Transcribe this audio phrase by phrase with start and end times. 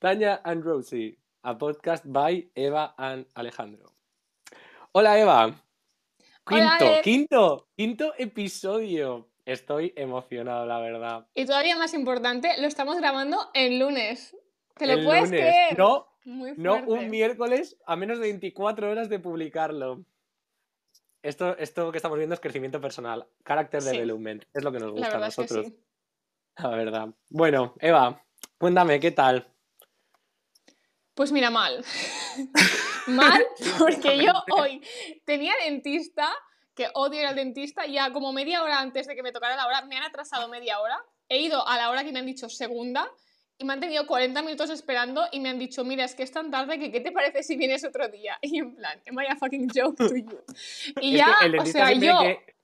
[0.00, 3.92] Tanya and Rosie, a podcast by Eva and Alejandro.
[4.92, 5.54] Hola Eva.
[6.46, 7.02] Quinto, Hola, Ed.
[7.02, 9.28] quinto, quinto episodio.
[9.44, 11.26] Estoy emocionado, la verdad.
[11.34, 14.36] Y todavía más importante, lo estamos grabando el lunes.
[14.76, 15.40] ¿Te lo El puedes lunes.
[15.40, 15.78] creer?
[15.78, 20.04] No, Muy no un miércoles a menos de 24 horas de publicarlo.
[21.22, 23.90] Esto, esto que estamos viendo es crecimiento personal, character Sí.
[23.92, 24.44] development.
[24.54, 25.66] Es lo que nos gusta a verdad es que nosotros.
[25.66, 25.76] sí.
[26.56, 27.08] La verdad.
[27.28, 28.22] Bueno, Eva,
[28.58, 29.46] cuéntame, ¿qué tal?
[31.14, 31.84] Pues mira, mal.
[33.06, 33.44] mal
[33.78, 34.82] porque yo hoy
[35.24, 36.28] tenía dentista,
[36.74, 39.66] que odio ir al dentista, ya como media hora antes de que me tocara la
[39.66, 40.98] hora, me han atrasado media hora.
[41.28, 43.10] He ido a la hora que me han dicho segunda
[43.58, 46.32] y me han tenido 40 minutos esperando y me han dicho, mira, es que es
[46.32, 48.38] tan tarde que ¿qué te parece si vienes otro día?
[48.42, 50.42] Y en plan, am I a fucking joke to you?
[51.00, 52.18] Y ya, o sea, yo...
[52.20, 52.59] que-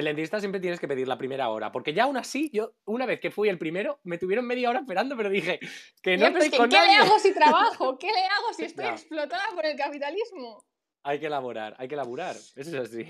[0.00, 3.04] El dentista siempre tienes que pedir la primera hora, porque ya aún así, yo una
[3.04, 5.60] vez que fui el primero, me tuvieron media hora esperando, pero dije
[6.02, 6.92] que no estoy que, con ¿qué nadie.
[6.92, 7.98] le hago si trabajo?
[8.00, 10.64] ¿Qué le hago si estoy explotada por el capitalismo?
[11.02, 12.34] Hay que elaborar, hay que elaborar.
[12.34, 13.06] Eso es así.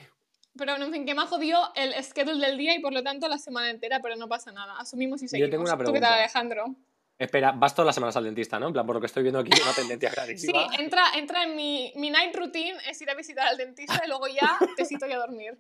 [0.57, 3.05] Pero bueno, en fin, que me ha jodido el schedule del día y por lo
[3.05, 4.75] tanto la semana entera, pero no pasa nada.
[4.81, 5.51] Asumimos y Yo seguimos.
[5.53, 6.15] tengo una ¿Tú qué tal, pregunta.
[6.17, 6.75] Alejandro?
[7.21, 8.69] Espera, vas todas las semanas al dentista, ¿no?
[8.69, 10.67] En plan, por lo que estoy viendo aquí, una tendencia Sí, clarísima.
[10.79, 14.27] entra, entra en mi, mi night routine, es ir a visitar al dentista y luego
[14.27, 15.59] ya te cito y a dormir.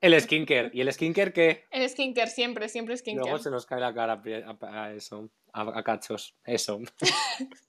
[0.00, 0.70] El skincare.
[0.72, 1.66] ¿Y el skincare qué?
[1.70, 3.28] El skincare, siempre, siempre skincare.
[3.28, 4.22] Luego se nos cae la cara
[4.62, 6.34] a eso, a, a cachos.
[6.44, 6.80] Eso.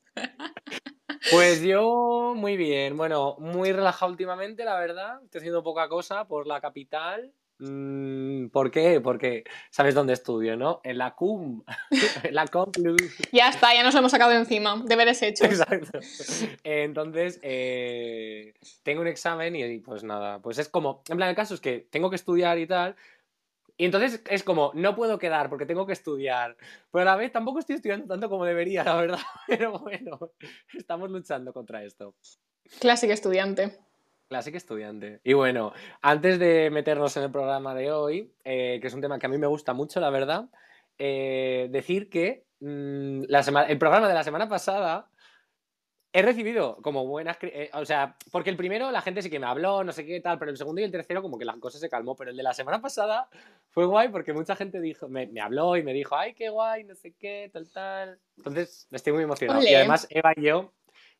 [1.31, 2.97] Pues yo, muy bien.
[2.97, 5.23] Bueno, muy relajado últimamente, la verdad.
[5.23, 7.33] Estoy haciendo poca cosa por la capital.
[7.65, 8.99] Mm, ¿Por qué?
[8.99, 10.81] Porque sabes dónde estudio, ¿no?
[10.83, 11.63] En la CUM.
[12.23, 12.95] En la Complu.
[13.31, 14.81] Ya está, ya nos lo hemos sacado de encima.
[14.85, 15.47] Deberes hechos.
[15.47, 15.99] Exacto.
[16.63, 21.35] Entonces, eh, tengo un examen y, y, pues nada, pues es como, en plan, el
[21.35, 22.95] caso es que tengo que estudiar y tal.
[23.77, 26.57] Y entonces es como, no puedo quedar porque tengo que estudiar.
[26.91, 29.19] Pero a la vez tampoco estoy estudiando tanto como debería, la verdad.
[29.47, 30.31] Pero bueno,
[30.73, 32.13] estamos luchando contra esto.
[32.79, 33.79] Clásico estudiante.
[34.33, 35.19] Clásico estudiante.
[35.23, 39.19] Y bueno, antes de meternos en el programa de hoy, eh, que es un tema
[39.19, 40.45] que a mí me gusta mucho, la verdad,
[40.97, 45.07] eh, decir que mm, la sema- el programa de la semana pasada
[46.11, 47.37] he recibido como buenas...
[47.41, 50.19] eh, o sea, porque el primero la gente sí que me habló, no sé qué
[50.19, 52.37] tal, pero el segundo y el tercero como que la cosa se calmó, pero el
[52.37, 53.29] de la semana pasada
[53.69, 56.83] fue guay porque mucha gente dijo, me, me habló y me dijo, ay, qué guay,
[56.85, 58.19] no sé qué, tal, tal.
[58.37, 59.61] Entonces, estoy muy emocionado.
[59.61, 59.75] Y Ole.
[59.77, 60.71] además, Eva y yo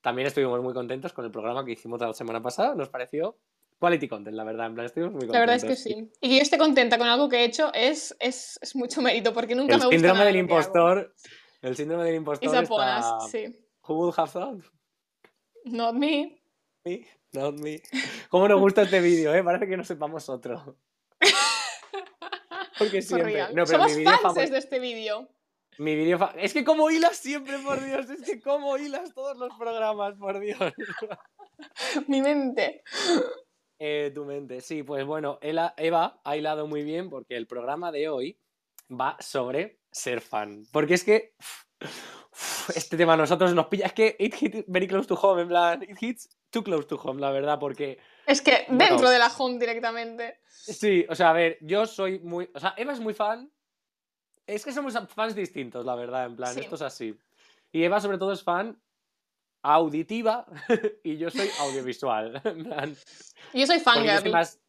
[0.03, 2.75] también estuvimos muy contentos con el programa que hicimos la semana pasada.
[2.75, 3.38] Nos pareció
[3.80, 4.68] quality content, la verdad.
[4.68, 5.34] En plan, estuvimos muy contentos.
[5.34, 6.12] La verdad es que sí.
[6.19, 9.34] Y que yo esté contenta con algo que he hecho es, es, es mucho mérito,
[9.34, 11.16] porque nunca El me gusta síndrome nada del impostor.
[11.62, 13.19] El síndrome del impostor ponas, está...
[13.30, 13.66] sí.
[13.88, 14.62] Who would have thought?
[15.63, 16.38] Not me.
[16.84, 17.81] Me, not me.
[18.28, 19.42] ¿Cómo nos gusta este vídeo, eh?
[19.42, 20.75] Parece que no sepamos otro.
[22.78, 23.53] Porque siempre...
[23.53, 25.30] No, pero Somos fans de este vídeo.
[25.78, 28.09] Mi vídeo fa- Es que como hilas siempre, por Dios.
[28.09, 30.57] Es que como hilas todos los programas, por Dios.
[32.07, 32.84] Mi mente.
[33.79, 34.62] Eh, tu mente.
[34.62, 38.39] Sí, pues bueno, Eva ha hilado muy bien porque el programa de hoy
[38.89, 40.63] va sobre ser fan.
[40.72, 41.35] Porque es que
[42.75, 43.85] este tema a nosotros nos pilla.
[43.88, 46.95] Es que it hit very close to home, en plan, it hits too close to
[46.95, 48.85] home, la verdad, porque Es que Bueno.
[48.85, 50.39] dentro de la home directamente.
[50.50, 52.50] sí, o sea, a ver, yo soy muy.
[52.53, 53.51] O sea, Eva es muy fan.
[54.48, 56.62] Es que somos fans distintos, la verdad, en plan, Sí.
[56.62, 57.18] esto es así.
[57.72, 58.80] Y Eva, sobre todo, es fan
[59.62, 60.46] auditiva
[61.04, 62.42] y yo soy audiovisual.
[62.46, 62.96] En plan,
[63.54, 64.59] Yo soy Porque yo soy más.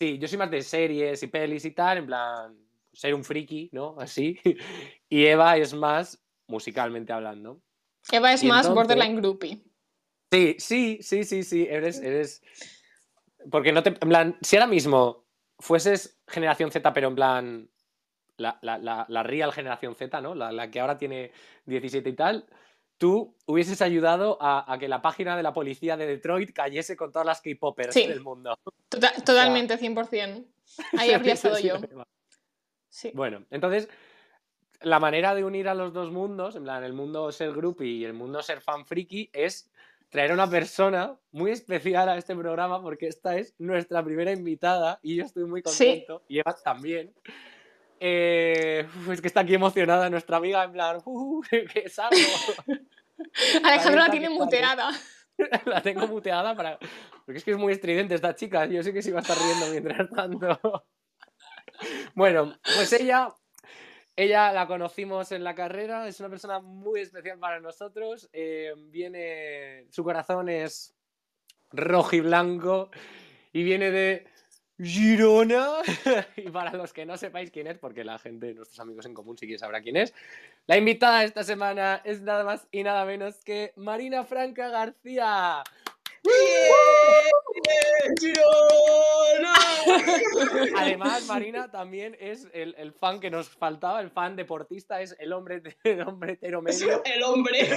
[0.00, 2.56] Sí, yo soy más de series y pelis y tal, en plan.
[2.92, 3.96] Ser un friki, ¿no?
[3.98, 4.38] Así.
[5.08, 7.60] Y Eva es más musicalmente hablando.
[8.10, 9.62] Eva es y más entonces- borderline groupie.
[10.30, 11.66] Sí, sí, sí, sí, sí.
[11.68, 12.00] Eres.
[12.00, 12.42] eres...
[13.50, 13.90] Porque no te.
[13.90, 15.24] En plan, si ahora mismo
[15.58, 17.70] fueses generación Z, pero en plan.
[18.38, 20.34] La, la, la, la real generación Z, ¿no?
[20.34, 21.32] La, la que ahora tiene
[21.64, 22.46] 17 y tal.
[22.98, 27.12] Tú hubieses ayudado a, a que la página de la policía de Detroit cayese con
[27.12, 28.06] todas las K-popers Sí.
[28.06, 28.58] del mundo.
[28.88, 30.44] Tota- totalmente, 100%.
[30.98, 31.76] Ahí habría estado yo.
[32.88, 33.10] Sí.
[33.14, 33.88] Bueno, entonces,
[34.80, 38.04] la manera de unir a los dos mundos, en plan, el mundo ser groupie y
[38.04, 39.70] el mundo ser fan friki, es
[40.10, 44.98] traer a una persona muy especial a este programa porque esta es nuestra primera invitada
[45.02, 46.02] y yo estoy muy Sí.
[46.04, 47.12] contento y Eva también.
[47.98, 52.16] Eh, es que está aquí emocionada nuestra amiga, en plan, uh, que es algo.
[53.64, 54.90] Alejandro la tiene muteada.
[55.66, 56.78] la tengo muteada para.
[57.24, 58.66] Porque es que es muy estridente esta chica.
[58.66, 60.86] Yo sé que se iba a estar riendo mientras tanto.
[62.14, 63.34] Bueno, pues ella.
[64.18, 68.30] Ella la conocimos en la carrera, es una persona muy especial para nosotros.
[68.32, 69.86] eh, viene.
[69.90, 70.94] Su corazón es
[71.70, 72.90] rojo y blanco.
[73.52, 74.26] Y viene de
[74.82, 75.78] Girona.
[76.36, 79.38] y para los que no sepáis quién es, porque la gente, nuestros amigos en común,
[79.38, 80.12] sí que sabrá quién es,
[80.66, 85.62] la invitada esta semana es nada más y nada menos que Marina Franca García.
[88.20, 89.54] ¡Girona!
[90.76, 95.32] Además, Marina también es el, el fan que nos faltaba, el fan deportista, es el
[95.32, 97.02] hombre, el hombre hetero medio.
[97.04, 97.58] El hombre.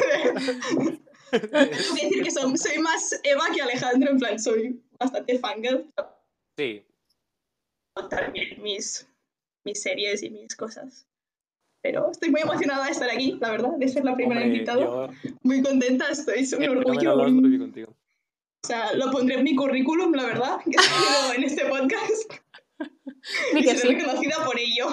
[1.31, 5.91] Decir que son- soy más Eva que Alejandro, en plan, soy bastante fangirl.
[6.57, 6.83] Sí,
[7.93, 9.07] contar mi- mis,
[9.65, 11.07] mis series y mis cosas.
[11.81, 14.81] Pero estoy muy emocionada de estar aquí, la verdad, de ser la primera hombre, invitada.
[14.81, 15.07] yo
[15.43, 16.99] Muy contenta, estoy, es un el orgullo.
[16.99, 17.91] fenómeno un- Lost Movie contigo.
[18.63, 22.33] o sea, lo pondré en mi currículum, la verdad, que salido en este podcast.
[23.53, 23.87] Y que seré sí.
[23.95, 24.87] reconocida por ello,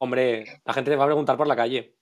[0.00, 1.96] Hombre, la gente te va a preguntar por la calle.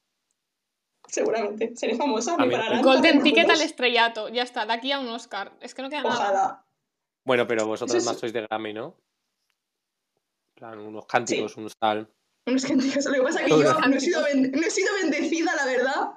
[1.09, 1.75] seguramente.
[1.77, 2.83] Seré famosa, me pararán.
[2.83, 4.29] Golden ticket al estrellato.
[4.29, 5.53] Ya está, de aquí a un Oscar.
[5.61, 6.15] Es que no queda nada.
[6.15, 6.67] Ojalá.
[7.25, 8.97] Bueno, pero vosotros Eso más es- sois de Grammy, ¿no?
[10.57, 12.09] Plan, unos cánticos, unos tal.
[12.47, 13.05] Unos cánticos.
[13.05, 15.67] Lo que pasa es que yo no he sido, ben- no he sido bendecida, la
[15.67, 16.11] verdad,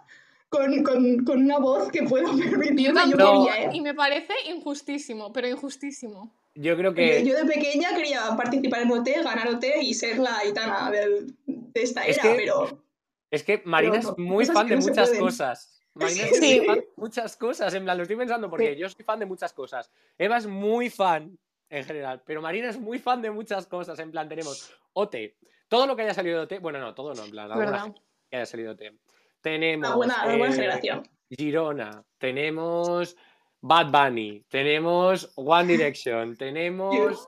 [0.47, 2.83] con, con, con una voz que pueda Yo permitirme.
[2.83, 3.47] Yo tampoco.
[3.47, 3.69] quería, ¿eh?
[3.73, 6.31] Y me parece injustísimo, pero injustísimo.
[6.55, 7.23] Yo creo que.
[7.25, 11.81] yo de pequeña quería participar en OT, ganar OT y ser la aitana del- de
[11.83, 12.83] esta Es era, que- pero
[13.31, 15.81] Es que Marina Pero es muy fan de no muchas cosas.
[15.93, 16.57] Marina es Sí.
[16.59, 17.73] muy fan de muchas cosas.
[17.73, 19.91] En plan, lo estoy pensando porque yo soy fan de muchas cosas.
[20.17, 21.37] Eva es muy fan
[21.69, 23.97] en general, pero Marina es muy fan de muchas cosas.
[23.99, 25.15] En plan, tenemos OT.
[25.67, 26.61] Todo lo que haya salido de OT.
[26.61, 27.93] Bueno, no, todo no, en plan, alguna
[28.29, 28.95] que haya salido de OT.
[29.41, 29.95] Tenemos.
[29.95, 31.03] buena, eh, generación.
[31.29, 33.15] Girona, tenemos
[33.61, 37.27] Bad Bunny, tenemos One Direction, tenemos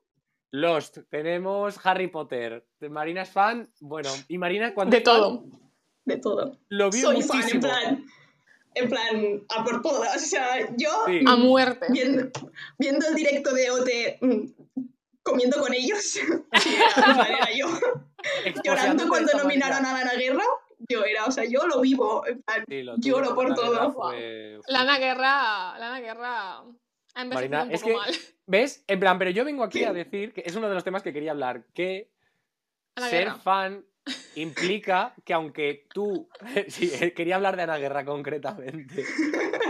[0.51, 2.65] Lost, tenemos Harry Potter.
[2.89, 5.43] Marina es fan, bueno, y Marina cuando De fan, todo.
[6.03, 6.57] De todo.
[6.69, 8.05] lo vio Soy fan, en plan,
[8.75, 10.15] en plan, a por todas.
[10.15, 11.21] O sea, yo Sí.
[11.27, 11.87] A muerte.
[11.89, 12.29] viendo,
[12.79, 14.45] viendo el directo de OT, mm,
[15.23, 16.17] comiendo con ellos,
[16.51, 17.67] era, yo.
[18.63, 20.01] Llorando cuando nominaron manera.
[20.01, 20.43] a Lana Guerra,
[20.89, 22.25] yo era, o sea, yo lo vivo.
[22.27, 23.91] en plan, Sí, lo lloro por la todo.
[23.93, 25.77] fue- Lana Guerra.
[25.79, 26.63] Lana Guerra.
[27.13, 28.15] Ha Marina, un es poco que- mal.
[28.47, 28.83] ¿Ves?
[28.87, 31.13] En plan, pero yo vengo aquí a decir que es uno de los temas que
[31.13, 32.09] quería hablar, que
[32.97, 33.35] Ana ser Guerra.
[33.39, 33.85] fan
[34.35, 36.27] implica que aunque tú...
[36.67, 39.03] Sí, eh, quería hablar de Ana Guerra concretamente.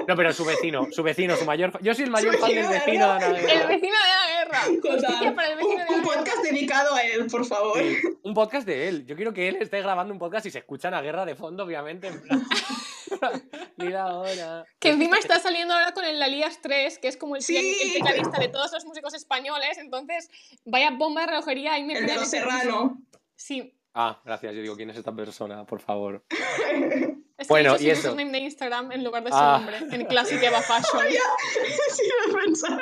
[0.07, 1.77] No, pero su vecino, su vecino, su mayor...
[1.81, 3.67] Yo soy el mayor fan del vecino de Ana El Guerra.
[3.67, 4.59] vecino de Ana Guerra.
[4.65, 5.35] Justicia Total.
[5.35, 6.15] para el Un, vecino de un Ana Guerra.
[6.15, 7.77] podcast dedicado a él, por favor.
[7.79, 9.05] Sí, un podcast de él.
[9.05, 11.63] Yo quiero que él esté grabando un podcast y se escucha Ana Guerra de fondo,
[11.63, 12.07] obviamente.
[12.07, 12.45] en plan,
[13.77, 14.65] Mira ahora.
[14.79, 17.55] Que encima está saliendo ahora con el Lalías 3, que es como el, Sí.
[17.57, 19.77] el tecladista de todos los músicos españoles.
[19.77, 20.29] Entonces,
[20.65, 22.97] vaya bomba de relojería ahí me El de los Serrano.
[23.35, 23.75] Sí.
[23.93, 24.53] Ah, gracias.
[24.55, 25.65] Yo digo, ¿quién es esta persona?
[25.65, 26.23] Por favor.
[27.41, 27.99] Es que Bueno, hizo y su eso.
[28.11, 29.57] username de Instagram en lugar de su Ah.
[29.57, 29.77] nombre.
[29.95, 31.01] En Classic Eva Fashion.
[31.91, 32.79] sí, lo he pensado.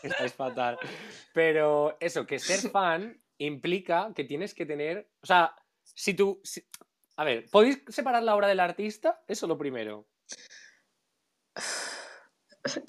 [0.00, 0.78] Estáis fatal.
[1.34, 5.10] Pero eso, que ser fan implica que tienes que tener.
[5.22, 6.40] O sea, si tú.
[6.44, 6.64] si-
[7.16, 9.24] A ver, ¿podéis separar la obra del artista?
[9.26, 10.06] Eso lo primero.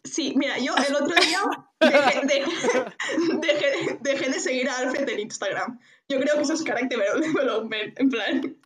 [0.04, 1.40] Sí, mira, yo el otro día
[1.80, 2.96] dejé, dejé-
[3.42, 5.80] dejé- dejé de seguir a Alfred en Instagram.
[6.10, 8.58] Yo creo que eso es character development, en plan.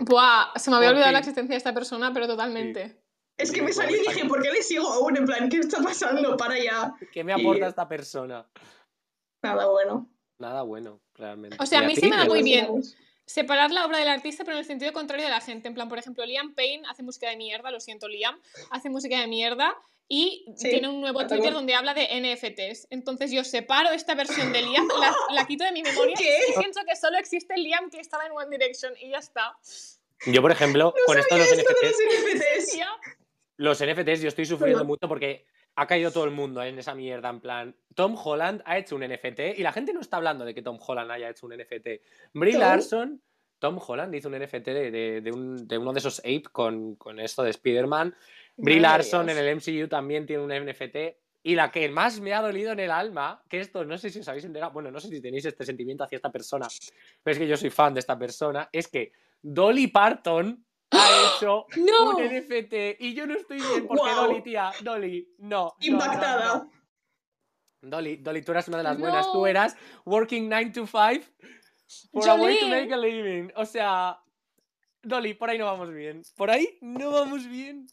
[0.00, 1.12] Buah, se me había Por olvidado fin.
[1.14, 3.02] la existencia de esta persona, pero totalmente.
[3.36, 5.16] Es que me salió y dije, ¿por qué le sigo aún?
[5.16, 6.36] En plan, ¿qué está pasando?
[6.36, 6.94] Para ya.
[7.12, 8.46] ¿Qué me aporta Y- esta persona?
[9.42, 10.10] Nada bueno.
[10.38, 11.56] Nada bueno, realmente.
[11.60, 12.82] O sea, a mí se me da muy bien.
[13.26, 15.68] Separar la obra del artista, pero en el sentido contrario de la gente.
[15.68, 18.38] En plan, por ejemplo, Liam Payne hace música de mierda, lo siento, Liam,
[18.70, 19.74] hace música de mierda
[20.12, 22.88] y Sí, tiene un nuevo Twitter donde habla de NFTs.
[22.90, 26.38] Entonces yo separo esta versión de Liam, la, la quito de mi memoria ¿Qué?
[26.54, 29.56] y pienso que solo existe el Liam que estaba en One Direction y ya está.
[30.26, 32.78] Yo, por ejemplo, con esto de los Esto de NFTs, los NFTs.
[33.56, 35.44] Los NFTs yo estoy sufriendo mucho porque
[35.76, 37.28] ha caído todo el mundo en esa mierda.
[37.28, 40.54] En plan, Tom Holland ha hecho un NFT y la gente no está hablando de
[40.54, 41.86] que Tom Holland haya hecho un NFT.
[42.32, 42.60] Brie ¿Tom?
[42.62, 43.22] Larson,
[43.58, 46.94] Tom Holland hizo un NFT de, de- de un- de uno de esos ape con,
[46.96, 48.14] con esto de Spider-Man.
[48.56, 50.96] Brie Larson en el MCU también tiene un NFT.
[51.42, 54.20] Y la que más me ha dolido en el alma, que esto no sé si
[54.20, 56.68] os habéis enterado, bueno, no sé si tenéis este sentimiento hacia esta persona,
[57.22, 61.66] pero es que yo soy fan de esta persona, es que Dolly Parton ha hecho
[61.76, 62.10] ¡No!
[62.10, 64.26] un NFT y yo no estoy bien porque Guau.
[64.26, 65.48] Dolly, tía, Dolly, no.
[65.48, 66.54] no, no, Impactada.
[66.54, 66.70] no.
[67.82, 71.24] Dolly, Dolly, tú eras una de las buenas, tú eras working 9 to 5
[72.12, 73.50] for a way to make a living.
[73.56, 74.20] O sea,
[75.02, 76.22] Dolly, por ahí no vamos bien.
[76.36, 77.86] Por ahí no vamos bien.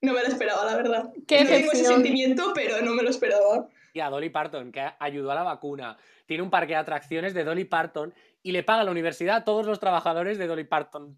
[0.00, 1.10] No me lo esperaba, la verdad.
[1.26, 3.68] Qué no tengo ese sentimiento, pero no me lo esperaba.
[3.92, 5.96] Y a Dolly Parton, que ayudó a la vacuna.
[6.26, 9.44] Tiene un parque de atracciones de Dolly Parton y le paga a la universidad a
[9.44, 11.16] todos los trabajadores de Dolly Parton.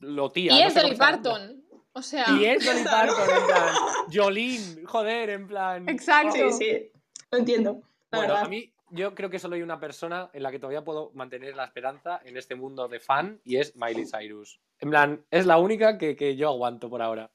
[0.00, 0.52] Lo tía.
[0.52, 0.96] Y no es Dolly.
[0.96, 1.64] Parton.
[1.92, 2.84] O sea, Y es Dolly.
[2.84, 3.74] Parton, en plan.
[4.14, 5.88] Jolín, joder, en plan.
[5.88, 6.50] Exacto.
[6.52, 6.90] Sí, sí.
[7.30, 7.82] Lo entiendo.
[8.10, 8.46] La Bueno, verdad.
[8.46, 11.56] a mí, yo creo que solo hay una persona en la que todavía puedo mantener
[11.56, 14.60] la esperanza en este mundo de fan y es Miley Cyrus.
[14.80, 17.30] En plan, es la única que, que yo aguanto por ahora.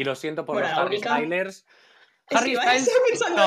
[0.00, 1.66] Y lo siento por Bueno, los Harry Stylers.
[2.30, 2.88] Harry que Styles.
[3.36, 3.42] no.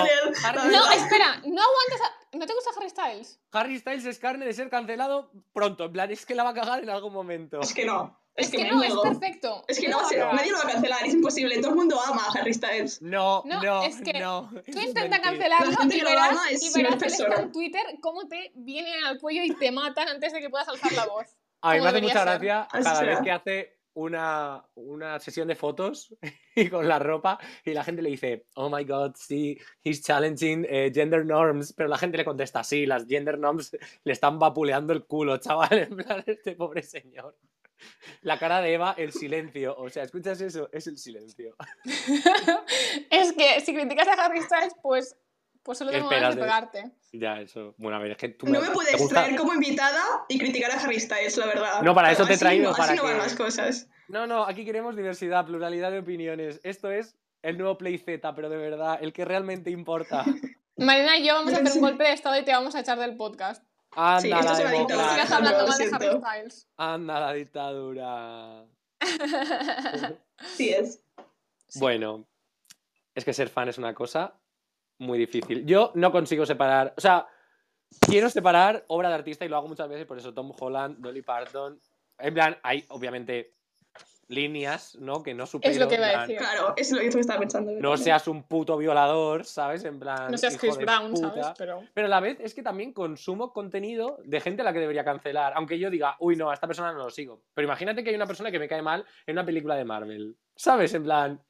[0.46, 2.02] Harry, No, espera, no aguantas.
[2.04, 3.40] a- ¿No te gusta Harry Styles?
[3.52, 5.86] Harry Styles es carne de ser cancelado pronto.
[5.86, 7.60] En plan, es que la va a cagar en algún momento.
[7.60, 8.20] Es que no.
[8.36, 9.64] Es, Es que, que no, es perfecto.
[9.68, 11.58] Es que No no, se- nadie lo va a cancelar, es imposible.
[11.58, 13.02] Todo el mundo ama a Harry Styles.
[13.02, 13.84] No, no, No, no.
[13.84, 16.68] es que Tú Tú intenta cancelarlo La gente y que lo verás, ama es y
[16.80, 17.30] una verás persona.
[17.30, 20.68] esto en Twitter cómo te vienen al cuello y te matan antes de que puedas
[20.68, 21.26] alzar la voz.
[21.62, 22.26] A mí me hace mucha ser.
[22.26, 26.16] gracia cada vez que hace una, una sesión de fotos
[26.56, 30.66] y con la ropa y la gente le dice, oh my god, sí, he's challenging
[30.70, 34.94] eh, gender norms, pero la gente le contesta, sí, las gender norms le están vapuleando
[34.94, 37.38] el culo, chaval, en plan, este pobre señor.
[38.22, 40.70] La cara de Eva, el silencio, o sea, ¿escuchas eso?
[40.72, 41.56] Es el silencio.
[43.10, 45.18] es que si criticas a Harry Styles, pues,
[45.64, 46.92] pues solo tengo ganas de pegarte.
[47.14, 49.22] Ya, eso, bueno, a ver, es que tú No me ¿te puedes gusta?
[49.24, 51.82] traer como invitada y criticar a Harry Styles, la verdad.
[51.82, 53.88] No, para eso te he traído, no- para Así no van que- las cosas.
[54.10, 56.60] No, no, aquí queremos diversidad, pluralidad de opiniones.
[56.64, 60.24] Esto es el nuevo Play Z, pero de verdad, el que realmente importa.
[60.78, 62.98] Marina y yo vamos a hacer un golpe de estado y te vamos a echar
[63.00, 63.64] del podcast.
[63.96, 65.10] Anda Sí, esto la se va a Como dictar.
[65.12, 66.20] sigas Ah, hablando mal de Harry.
[66.20, 66.68] Styles.
[66.78, 68.66] Anda la dictadura.
[70.56, 71.00] Sí es.
[71.68, 71.80] Sí.
[71.80, 72.28] Bueno,
[73.16, 74.40] es que ser fan es una cosa
[75.04, 75.66] muy difícil.
[75.66, 77.28] Yo no consigo separar, o sea,
[78.02, 81.22] quiero separar obra de artista y lo hago muchas veces, por eso Tom Holland, Dolly
[81.22, 81.80] Parton.
[82.20, 83.54] En plan, hay obviamente
[84.28, 85.24] líneas, ¿no?
[85.24, 85.72] Que no supero.
[85.72, 86.38] Es lo que iba a decir.
[86.38, 87.72] Claro, es lo que estaba pensando.
[87.72, 89.84] yo No seas un puto violador, ¿sabes?
[89.86, 90.32] En plan.
[90.32, 91.30] No seas Chris Brown, puta.
[91.30, 91.48] ¿sabes?
[91.58, 91.84] Pero...
[91.94, 95.04] Pero a la vez es que también consumo contenido de gente a la que debería
[95.04, 95.54] cancelar.
[95.56, 97.42] Aunque yo diga, uy, no, a esta persona no lo sigo.
[97.54, 100.36] Pero imagínate que hay una persona que me cae mal en una película de Marvel.
[100.56, 100.94] ¿Sabes?
[100.94, 101.42] En plan.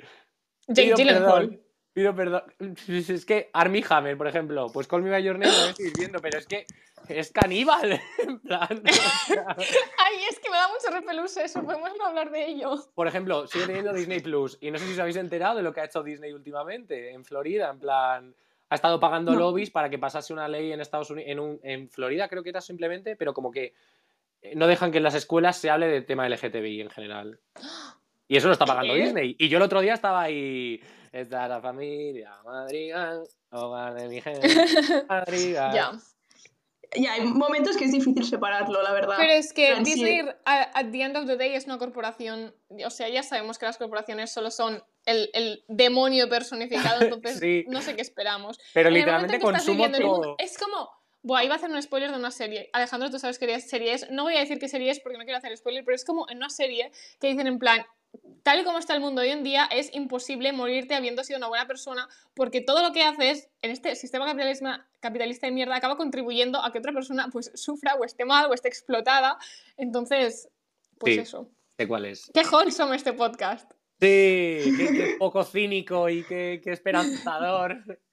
[0.67, 1.59] Jake Gyllenhaal.
[1.93, 2.43] Pido perdón.
[2.87, 6.19] Es que Armie Hammer, por ejemplo, pues Call Me By Your Name lo estoy viendo,
[6.19, 6.65] pero es que
[7.07, 7.99] es caníbal.
[8.19, 8.81] En plan.
[8.85, 12.75] Ay, es que me da mucho repelús eso, podemos no hablar de ello.
[12.95, 14.57] por ejemplo, sigue teniendo Disney Plus.
[14.61, 17.23] Y no sé si os habéis enterado de lo que ha hecho Disney últimamente en
[17.25, 17.69] Florida.
[17.69, 18.35] En plan.
[18.69, 19.39] Ha estado pagando No.
[19.39, 22.49] lobbies para que pasase una ley en Estados Unidos, en, un- en Florida creo que
[22.49, 23.75] era simplemente, pero como que
[24.41, 27.39] eh, no dejan que en las escuelas se hable de tema LGTBI en general.
[28.27, 29.01] Y eso lo está pagando ¿Qué?
[29.03, 29.35] Disney.
[29.37, 30.81] Y yo el otro día estaba ahí.
[31.13, 34.47] Está la familia, madrigal, hogar de mi gente,
[35.07, 35.73] madrigal.
[35.73, 35.91] Ya.
[36.95, 39.15] Ya, hay momentos que es difícil separarlo, la verdad.
[39.17, 39.93] Pero es que Pero sí.
[39.93, 42.53] Disney, a- at the end of the day, es una corporación.
[42.85, 47.65] O sea, ya sabemos que las corporaciones solo son el, el demonio personificado, entonces Sí.
[47.67, 48.59] no sé qué esperamos.
[48.75, 50.35] Pero En literalmente que consumo todo.
[50.37, 50.89] Es como.
[51.23, 52.69] Buah, iba a hacer un spoiler de una serie.
[52.73, 54.11] Alejandro, tú sabes qué serie es.
[54.11, 56.29] No voy a decir qué serie es porque no quiero hacer spoiler, pero es como
[56.29, 57.85] en una serie que dicen en plan.
[58.43, 61.47] Tal y como está el mundo hoy en día, es imposible morirte habiendo sido una
[61.47, 65.95] buena persona porque todo lo que haces en este sistema capitalista, capitalista de mierda acaba
[65.95, 69.37] contribuyendo a que otra persona pues sufra o esté mal o esté explotada.
[69.77, 70.49] Entonces,
[70.97, 71.19] pues Sí.
[71.21, 71.49] eso.
[71.77, 72.29] ¿De cuál es?
[72.33, 73.71] Qué wholesome este podcast.
[74.01, 77.77] Sí, qué, qué poco cínico y qué, qué esperanzador.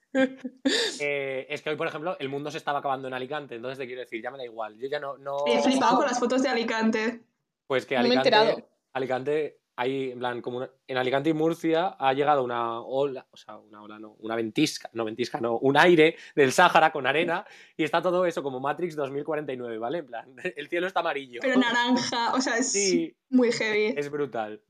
[0.99, 3.87] Eh, es que hoy, por ejemplo, el mundo se estaba acabando en Alicante, entonces te
[3.87, 4.77] quiero decir, ya me da igual.
[4.77, 5.17] Yo ya no.
[5.19, 5.45] no...
[5.47, 7.21] He flipado con las fotos de Alicante.
[7.69, 8.69] Pues que No me he Alicante, enterado.
[8.93, 13.37] Alicante, hay, en plan, como una- en Alicante y Murcia ha llegado una ola, o
[13.39, 17.47] sea, una ola no, una ventisca, no ventisca, no, un aire del Sáhara con arena
[17.79, 19.99] y está todo eso como Matrix 2049, ¿vale?
[19.99, 21.41] En plan, el cielo está amarillo.
[21.41, 23.95] Pero naranja, o sea, es Sí, muy heavy.
[23.97, 24.61] es brutal.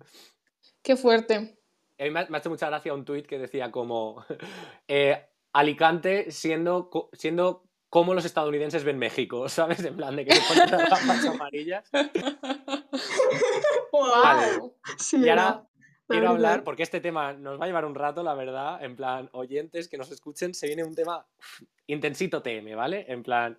[0.81, 1.59] Qué fuerte.
[1.99, 4.25] A mí me ha, hecho mucha gracia un tuit que decía como
[4.87, 9.85] eh, Alicante siendo, siendo como los estadounidenses ven México, ¿sabes?
[9.85, 11.91] En plan de que se ponen las gafas amarillas.
[13.93, 14.23] Wow.
[14.23, 14.47] Vale.
[14.99, 15.65] Sí, Y ahora
[16.09, 19.29] quiero hablar, porque este tema nos va a llevar un rato, la verdad, en plan,
[19.33, 23.05] oyentes que nos escuchen, se viene un tema uf, intensito TM, ¿vale?
[23.09, 23.59] En plan,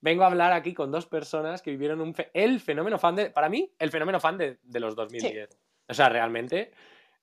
[0.00, 3.30] vengo a hablar aquí con dos personas que vivieron un fe- el fenómeno fan de,
[3.30, 5.50] para mí, el fenómeno fan de, de los 2010.
[5.88, 6.72] O sea, realmente.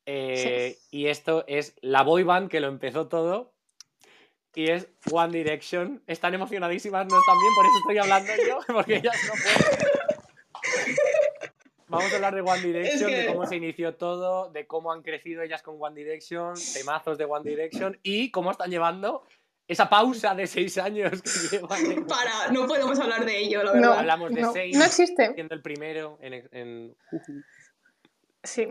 [0.05, 3.53] Eh, Y esto es la boy band que lo empezó todo.
[4.53, 6.03] Y es One Direction.
[6.07, 9.91] Están emocionadísimas, no están bien, por eso estoy hablando yo, porque ellas no pueden.
[11.87, 15.01] Vamos a hablar de One Direction, que- de cómo se inició todo, de cómo han
[15.03, 19.23] crecido ellas con One Direction, temazos de One Direction y cómo están llevando
[19.67, 22.05] esa pausa de seis años que llevan.
[22.07, 23.99] Para, no podemos hablar de ello, la No, verdad.
[23.99, 24.77] Hablamos de no, seis.
[24.77, 25.33] no existe.
[25.33, 26.95] siendo el primero en, en
[28.43, 28.67] Sí.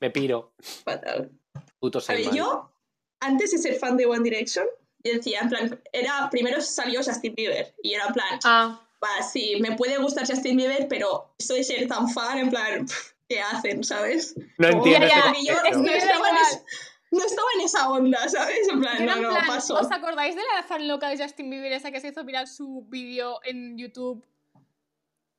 [0.00, 0.52] me piro,
[0.84, 1.30] Fatal.
[1.78, 2.26] puto A seis.
[2.26, 2.72] ver, yo,
[3.20, 4.66] antes de ser fan de One Direction,
[5.04, 9.22] yo decía, en plan, era, primero salió Justin Bieber, y era en plan, Ah, va,
[9.22, 12.86] sí, me puede gustar Justin Bieber, pero eso de ser tan fan, en plan,
[13.28, 14.34] ¿qué hacen, sabes?
[14.58, 15.68] No entiendo ya, ya, Porque yo concepto.
[15.68, 16.46] es que no estaba en igual.
[16.52, 16.64] es-
[17.10, 18.68] no estaba en esa onda, ¿sabes?
[18.68, 19.74] En plan, no, no, plan, paso.
[19.78, 22.86] ¿Os acordáis de la fan loca de Justin Bieber esa que se hizo viral su
[22.88, 24.26] vídeo en YouTube?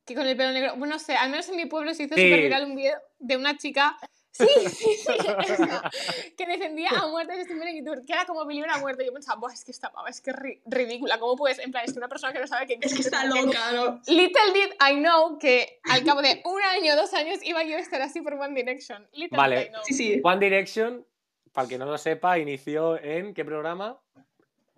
[0.06, 0.76] Que con el pelo negro.
[0.76, 2.22] Bueno, no sé, al menos en mi pueblo se hizo Sí.
[2.22, 3.98] súper viral un vídeo de una chica.
[4.46, 8.44] Sí, sí, sí, que defendía a muerte a Justin Bieber en YouTube, que era como
[8.46, 9.02] Billy a muerte.
[9.02, 11.18] Y yo pensaba, Buah, es que esta pava es que es ri- ridícula.
[11.18, 11.58] ¿Cómo puedes?
[11.58, 13.72] En plan, es que una persona que no sabe que Es que está que- loca,
[13.72, 14.00] ¿no?
[14.06, 17.80] Little did I know que al cabo de un año, dos años, iba yo a
[17.80, 19.06] estar así por One Direction.
[19.12, 19.56] Little Vale.
[19.58, 19.82] did I know.
[19.84, 20.20] Sí, sí.
[20.22, 21.06] One Direction,
[21.52, 23.98] para el que no lo sepa, inició en ¿qué programa?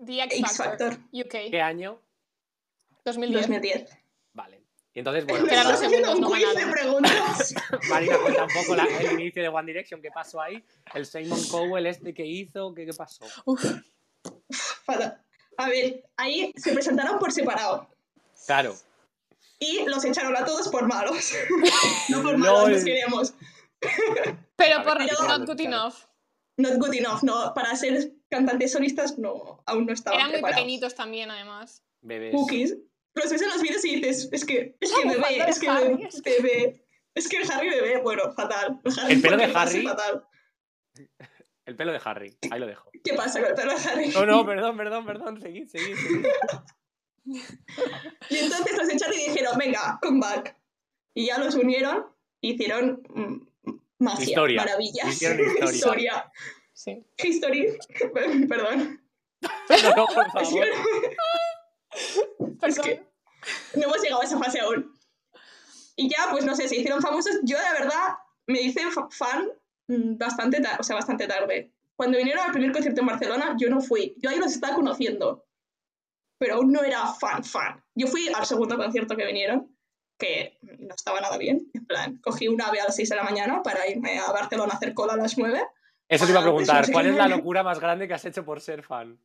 [0.05, 0.99] The X X Factor, Factor.
[1.13, 2.01] UK, ¿Qué año?
[3.05, 3.49] 2010.
[3.49, 3.98] 2010.
[4.99, 6.73] Y entonces, bueno, un segundos, no quiz de ganaron.
[6.73, 7.55] preguntas.
[7.89, 10.65] Marina, cuenta un poco la- el inicio de One Direction, ¿qué pasó ahí?
[10.93, 13.25] El Simon Cowell este que hizo, ¿qué, qué pasó?
[13.45, 13.65] Uf.
[15.57, 17.89] A ver, ahí se presentaron por separado.
[18.45, 18.75] Claro.
[19.61, 21.33] Y los echaron a todos por malos.
[22.09, 23.35] no por malos, los queremos.
[24.57, 25.95] pero por ver, not no, good no, enough.
[26.57, 27.55] Not good enough, no.
[27.55, 31.85] Para ser cantantes solistas, no, aún no estaban Eran muy pequeñitos también, además.
[32.01, 32.35] Bebés.
[32.35, 32.77] Cookies.
[33.19, 35.89] Los ves en los vídeos y dices, es que, es que bebé, es que Harry,
[35.95, 36.85] bebé, es que- bebé.
[37.15, 38.81] Es que el Harry bebé, bueno, fatal.
[39.01, 39.83] Harry El pelo de Harry.
[39.87, 40.27] Fatal.
[41.67, 42.91] El pelo de Harry, ahí lo dejo.
[43.05, 44.09] ¿Qué pasa con el pelo de Harry?
[44.09, 46.27] No, no, perdón, perdón, perdón, seguid, seguid, seguid.
[48.31, 50.57] Y entonces los echaron y dijeron, venga, come back.
[51.15, 52.07] Y ya los unieron,
[52.41, 54.61] hicieron mm, magia, Historia.
[54.63, 55.09] maravillas.
[55.09, 55.71] Hicieron historia.
[55.75, 56.33] historia.
[56.73, 57.05] Sí.
[57.23, 57.77] History.
[58.49, 59.03] Perdón.
[59.43, 60.67] No, no, por Es que, favor.
[62.69, 63.03] es que
[63.75, 64.93] no hemos llegado a esa fase aún.
[65.97, 67.37] Y ya, pues no sé, se hicieron famosos.
[67.43, 68.15] Yo, de verdad,
[68.47, 69.49] me hice fa- fan
[69.89, 71.73] mm, bastante, ta- o sea, bastante tarde.
[71.97, 74.15] Cuando vinieron al primer concierto en Barcelona, yo no fui.
[74.19, 75.45] Yo ahí los estaba conociendo.
[76.39, 77.83] Pero aún no era fan, fan.
[77.97, 79.77] Yo fui al segundo concierto que vinieron,
[80.17, 81.69] que no estaba nada bien.
[81.75, 84.75] En plan, cogí un ave a las 6 de la mañana para irme a Barcelona
[84.75, 85.67] a hacer cola a las 9.
[86.09, 86.91] Eso te iba a preguntar.
[86.93, 89.19] ¿cuál es la locura más grande que has hecho por ser fan?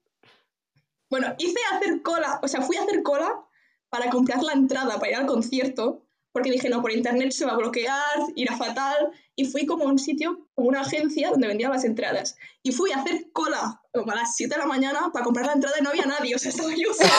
[1.10, 3.46] Bueno, hice hacer cola, o sea, fui a hacer cola
[3.94, 7.52] para comprar la entrada para ir al concierto, porque dije, no, por internet se va
[7.52, 11.72] a bloquear, irá fatal, y fui como a un sitio, como una agencia donde vendían
[11.72, 12.36] las entradas.
[12.64, 15.54] Y fui a hacer cola como a las 7 de la mañana para comprar la
[15.54, 17.12] entrada y no había nadie, o sea, estaba yo sola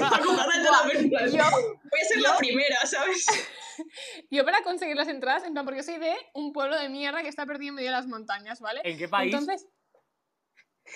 [0.00, 0.88] para comprar la entrada.
[0.90, 1.44] pero Yo,
[1.90, 3.26] Voy a ser la primera, ¿sabes?
[4.30, 7.22] yo para conseguir las entradas, en plan, porque yo soy de un pueblo de mierda
[7.22, 8.80] que está perdido en medio de las montañas, ¿vale?
[8.84, 9.34] ¿En qué país?
[9.34, 9.66] Entonces,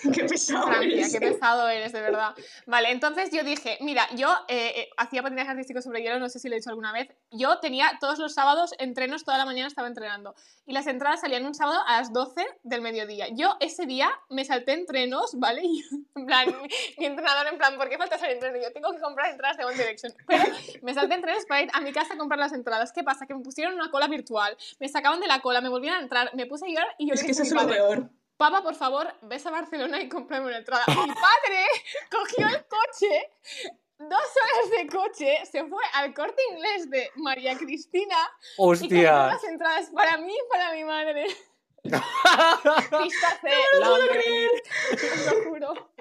[0.13, 1.11] Qué pesado Francia, eres.
[1.11, 2.35] qué pesado eres, de verdad.
[2.65, 6.39] Vale, entonces yo dije, mira, yo eh, eh, hacía patinaje artístico sobre hielo, no sé
[6.39, 7.09] si lo he dicho alguna vez.
[7.31, 10.35] Yo tenía todos los sábados entrenos, toda la mañana estaba entrenando.
[10.65, 13.27] Y las entradas salían un sábado a las 12 del mediodía.
[13.31, 15.61] Yo ese día me salté entrenos, ¿vale?
[15.73, 16.47] Y, en plan,
[16.97, 18.57] mi entrenador, en plan, ¿por qué faltas al entreno?
[18.61, 20.13] Yo tengo que comprar entradas de One Direction.
[20.27, 20.43] Pero
[20.81, 22.91] me salté entrenos para ir a mi casa a comprar las entradas.
[22.91, 23.25] ¿Qué pasa?
[23.25, 26.29] Que me pusieron una cola virtual, me sacaban de la cola, me volvieron a entrar,
[26.35, 28.09] me puse a llorar y yo Es le que eso es lo peor.
[28.37, 30.83] Papá, por favor, ves a Barcelona y cómprame una entrada.
[30.87, 31.65] Mi padre
[32.11, 33.29] cogió el coche,
[33.99, 38.17] dos horas de coche, se fue al corte inglés de María Cristina
[38.53, 39.27] y compró ¡Hostia!
[39.27, 41.25] las entradas para mí y para mi madre.
[41.83, 44.47] Pista C, La Mary.
[44.93, 45.93] os lo juro.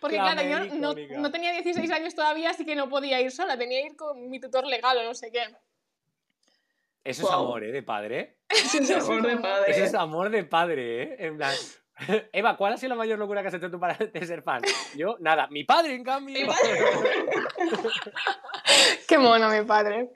[0.00, 3.32] Porque La claro, yo no, no tenía 16 años todavía, así que no podía ir
[3.32, 5.44] sola, tenía que ir con mi tutor legal o no sé qué.
[7.06, 7.44] Eso es Wow.
[7.44, 7.72] amor, ¿eh?
[7.72, 8.38] De padre.
[8.48, 9.72] Eso es amor de padre.
[9.72, 11.16] Eso es amor de padre, ¿eh?
[11.20, 11.54] En plan...
[12.32, 14.62] Eva, ¿cuál ha sido la mayor locura que has hecho tú para de ser fan?
[14.94, 15.46] Yo, nada.
[15.48, 16.38] Mi padre, en cambio.
[16.38, 16.78] Mi padre.
[19.08, 20.10] Qué mono mi padre.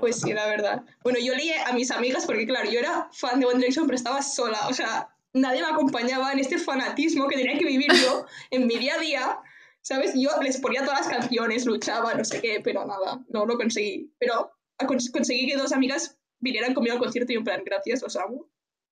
[0.00, 0.82] Pues sí, la verdad.
[1.02, 3.96] Bueno, yo lié a mis amigas porque, claro, yo era fan de One Direction, pero
[3.96, 4.58] estaba sola.
[4.68, 8.78] O sea, nadie me acompañaba en este fanatismo que tenía que vivir yo en mi
[8.78, 9.38] día a día.
[9.80, 10.12] ¿Sabes?
[10.14, 14.12] Yo les ponía todas las canciones, luchaba, no sé qué, pero nada, no lo conseguí.
[14.18, 14.52] Pero
[14.86, 18.48] conseguí que dos amigas vinieran conmigo al concierto y en plan, gracias, os amo.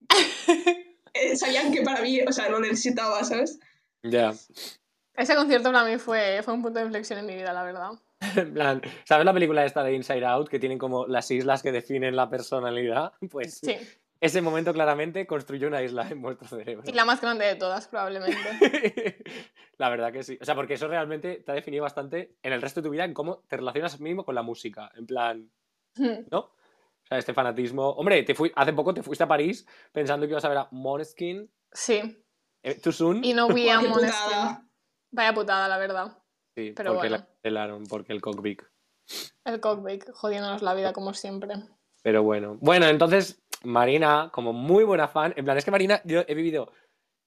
[1.18, 3.58] Eh, sabían que para mí, o sea, lo necesitaba, ¿sabes?
[4.02, 4.34] Ya.
[5.14, 7.92] Ese concierto para mí fue, fue un punto de inflexión en mi vida, la verdad.
[8.36, 11.72] En plan, ¿sabes la película esta de Inside Out que tienen como las islas que
[11.72, 13.12] definen la personalidad?
[13.30, 13.76] Pues Sí.
[14.20, 16.82] ese momento claramente construyó una isla en vuestro cerebro.
[16.86, 19.24] Y la más grande de todas, probablemente.
[19.78, 20.36] La verdad que sí.
[20.38, 23.06] O sea, porque eso realmente te ha definido bastante en el resto de tu vida
[23.06, 24.90] en cómo te relacionas mismo con la música.
[24.96, 25.50] En plan.
[26.30, 26.38] ¿no?
[26.38, 27.90] O sea, este fanatismo.
[27.90, 28.52] Hombre, te fui...
[28.54, 31.50] hace poco te fuiste a París pensando que ibas a ver a Måneskin.
[31.72, 32.24] Sí.
[32.62, 33.24] Eh, Too Soon.
[33.24, 34.68] Y no vi a putada.
[35.12, 36.18] Vaya putada, la verdad.
[36.56, 37.16] Sí, pero porque bueno.
[37.16, 38.62] la cancelaron, porque el cockpit.
[39.44, 41.54] El cockbake, jodiéndonos la vida como siempre.
[42.02, 42.56] Pero bueno.
[42.60, 46.72] Bueno, entonces, Marina, como muy buena fan, en plan, es que Marina, yo he vivido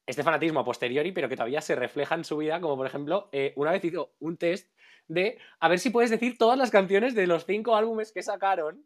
[0.06, 3.30] este fanatismo a posteriori, pero que todavía se refleja en su vida, como por ejemplo,
[3.32, 4.74] eh, una vez hizo un test
[5.10, 8.86] de a ver si puedes decir todas las canciones de los cinco álbumes que sacaron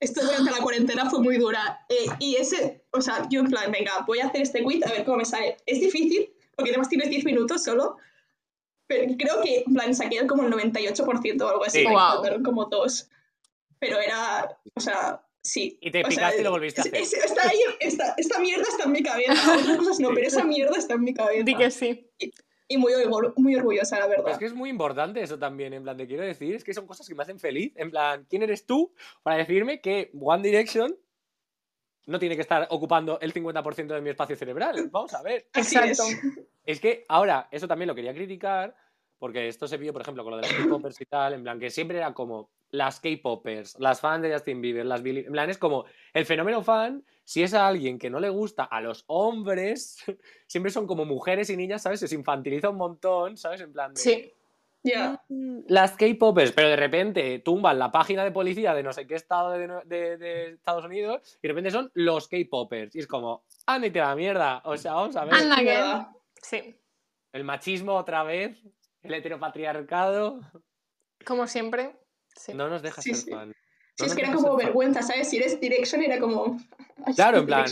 [0.00, 1.84] Esto durante la cuarentena fue muy dura.
[1.88, 4.90] Eh, y ese, o sea, yo en plan, venga, voy a hacer este quiz a
[4.92, 5.56] ver cómo me sale.
[5.66, 7.96] Es difícil, porque además tienes 10 minutos solo.
[8.86, 11.78] Pero creo que, en plan, saqué como el 98% o algo así.
[11.80, 11.84] Sí.
[11.86, 11.96] Wow.
[11.98, 13.08] faltaron como dos.
[13.78, 15.78] Pero era, o sea, sí.
[15.80, 16.94] Y te O sea, picaste y lo volviste a hacer.
[16.96, 19.32] es- está ahí, esta, esta mierda está en mi cabeza.
[19.58, 20.14] Otras cosas no, Sí.
[20.16, 21.44] pero esa mierda está en mi cabeza.
[21.44, 22.10] Di que sí.
[22.18, 22.30] Y
[22.78, 24.32] muy, orgu- muy orgullosa, la verdad.
[24.32, 26.86] Es que es muy importante eso también, en plan, te quiero decir, es que son
[26.86, 27.72] cosas que me hacen feliz.
[27.76, 30.96] En plan, ¿quién eres tú para decirme que One Direction
[32.06, 34.88] no tiene que estar ocupando el 50% de mi espacio cerebral?
[34.90, 35.46] Vamos a ver.
[35.54, 36.02] Exacto.
[36.08, 36.20] es.
[36.66, 38.74] Es que ahora, eso también lo quería criticar,
[39.18, 41.58] porque esto se vio, por ejemplo, con lo de las K-popers y tal, en plan,
[41.60, 45.24] que siempre era como las K-popers, las fans de Justin Bieber, las Billie.
[45.26, 48.64] En plan, es como el fenómeno fan, si es a alguien que no le gusta
[48.64, 49.96] a los hombres,
[50.46, 52.00] siempre son como mujeres y niñas, ¿sabes?
[52.00, 53.60] Se infantiliza un montón, ¿sabes?
[53.60, 54.00] En plan de.
[54.00, 54.32] Sí.
[54.86, 55.24] Ya.
[55.66, 59.52] Las K-popers, pero de repente tumban la página de policía de no sé qué estado
[59.52, 62.94] de, de- de Estados Unidos y de repente son los K-popers.
[62.94, 64.60] Y es como, ándate a la mierda.
[64.66, 65.32] O sea, vamos a ver.
[65.36, 66.06] Anda que.
[66.42, 66.76] Sí.
[67.32, 68.58] El machismo otra vez,
[69.02, 70.40] el heteropatriarcado,
[71.24, 71.96] Como siempre.
[72.36, 72.52] Sí.
[72.52, 73.30] no nos deja Sí, ser sí.
[73.30, 73.54] fan.
[73.96, 75.28] Sí, es que era como vergüenza, ¿sabes?
[75.30, 76.58] Si eres Direction era como...
[77.16, 77.66] Claro, en plan-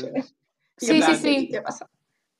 [0.76, 1.48] Sí, en plan, sí, sí.
[1.48, 1.88] ¿Qué pasa?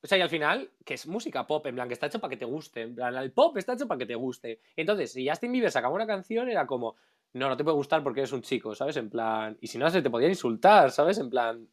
[0.03, 2.31] O sea, y al final, que es música pop, en plan, que está hecho para
[2.31, 2.83] que te guste.
[2.83, 4.61] En plan, el pop está hecho para que te guste.
[4.75, 6.97] Entonces, si Justin Bieber sacaba una canción, era como,
[7.35, 8.97] no, no te puede gustar porque eres un chico, ¿sabes?
[8.97, 11.19] En plan, y si no, se te podía insultar, ¿sabes?
[11.19, 11.69] En plan,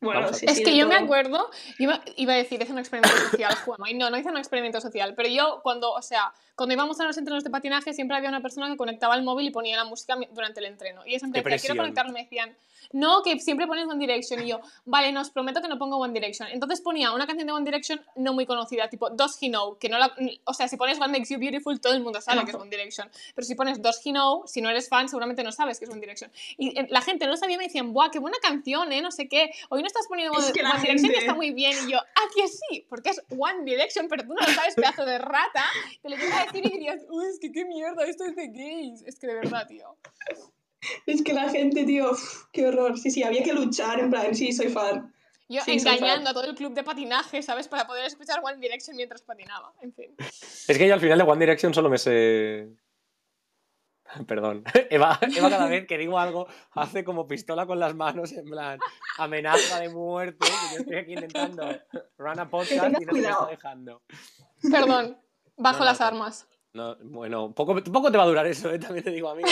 [0.00, 3.16] Bueno, sí, Es sí, que yo me acuerdo, yo iba a decir, hice un experimento
[3.16, 6.74] social, Juanma, y no, no hice un experimento social, pero yo cuando, o sea, cuando
[6.74, 9.50] íbamos a los entrenos de patinaje siempre había una persona que conectaba el móvil y
[9.50, 11.02] ponía la música durante el entreno.
[11.04, 12.56] Y ellos siempre Qué decían, quiero y me decían,
[12.92, 14.42] no, que siempre pones One Direction.
[14.42, 16.48] Y yo, vale, no, os prometo que no pongo One Direction.
[16.50, 19.88] Entonces ponía una canción de One Direction no muy conocida, tipo Does He Know, que
[19.90, 22.52] no la, o sea, si pones One Makes You Beautiful, todo el mundo sabe que
[22.52, 23.10] es One Direction.
[23.34, 25.90] Pero si pones Does He Know, si no eres fan, seguramente no sabes que es
[25.90, 26.30] One Direction.
[26.56, 29.02] Y eh, la gente no lo sabía me decían, ¡buah, qué buena canción, eh!
[29.02, 29.50] No sé qué.
[29.68, 31.72] Hoy no estás poniendo Es que One Direction que está muy bien.
[31.86, 32.86] Y yo, ¡ah, que sí!
[32.88, 35.64] Porque es One Direction, pero tú no lo sabes, pedazo de rata.
[36.02, 38.04] Te lo llega a decir y dirías, ¡uy, es que qué mierda!
[38.04, 39.02] Esto es de gays.
[39.06, 39.96] Es que de verdad, tío.
[41.06, 42.98] Es que la gente, tío, uf, qué horror.
[42.98, 45.12] Sí, sí, había que luchar, en plan, sí, soy fan.
[45.48, 47.68] Yo Sí, engañando a todo el club de patinaje, ¿sabes?
[47.68, 49.72] Para poder escuchar One Direction mientras patinaba.
[49.80, 50.16] En fin.
[50.18, 52.68] Es que yo al final de One Direction solo me sé.
[54.26, 54.64] Perdón.
[54.90, 58.78] Eva, Eva cada vez que digo algo hace como pistola con las manos, en plan
[59.18, 60.46] amenaza de muerte.
[60.46, 61.66] Que yo estoy aquí intentando
[62.18, 64.02] run a podcast y no me está dejando.
[64.70, 65.18] Perdón.
[65.56, 66.48] Bajo No, las armas.
[66.74, 68.78] No, bueno, poco, poco te va a durar eso, ¿eh?
[68.78, 69.48] también te digo, amiga.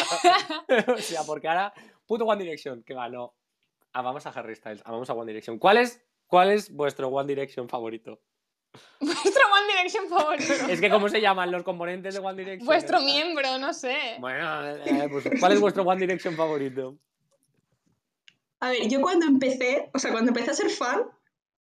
[0.88, 1.72] o sea, porque ahora,
[2.06, 3.34] puto One Direction, que va, no.
[3.94, 5.58] Amamos a Harry Styles, amamos a One Direction.
[5.58, 8.20] ¿Cuál es, cuál es vuestro One Direction favorito?
[9.00, 10.52] Vuestro One Direction favorito.
[10.68, 12.66] Es que, ¿cómo se llaman los componentes de One Direction?
[12.66, 14.16] Vuestro miembro, no sé.
[14.18, 16.98] Bueno, eh, pues, ¿cuál es vuestro One Direction favorito?
[18.60, 21.02] A ver, yo cuando empecé, o sea, cuando empecé a ser fan,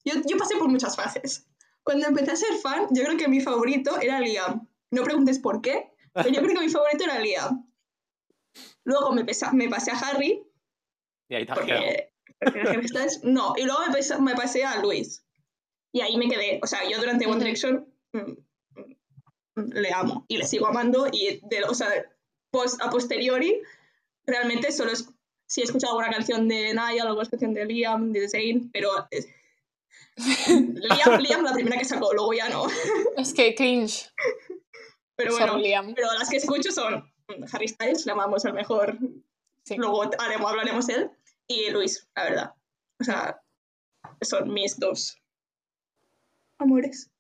[0.05, 1.49] yo, yo pasé por muchas fases.
[1.83, 4.69] Cuando empecé a ser fan, yo creo que mi favorito era Liam.
[4.91, 7.69] No preguntes por qué, pero yo creo que mi favorito era Liam.
[8.85, 10.47] Luego me, pesa- me pasé a Harry,
[11.29, 12.81] Y ahí te porque, porque
[13.25, 15.24] no, y luego me, pesa- me pasé a Luis.
[15.95, 16.59] Y ahí me quedé.
[16.61, 17.39] O sea, yo durante One.
[17.39, 18.19] Direction mm,
[19.55, 21.07] mm, le amo y le sigo amando.
[21.13, 21.89] Y, de, o sea,
[22.51, 23.63] post, a posteriori,
[24.27, 25.09] realmente solo es,
[25.47, 29.25] sí he escuchado alguna canción de Niall, alguna canción de Liam, de Zayn, pero eh,
[30.49, 32.67] Liam, Liam la primera que sacó, luego ya no.
[33.17, 34.11] Es que cringe.
[35.15, 35.95] Pero bueno, Liam.
[35.95, 38.99] pero las que escucho son mm, Harry Styles, le amamos al mejor,
[39.63, 39.77] Sí.
[39.77, 41.09] luego haremos, hablaremos él,
[41.47, 42.55] y Luis, la verdad.
[43.01, 43.41] O sea,
[44.21, 45.17] son mis dos
[46.59, 47.11] amores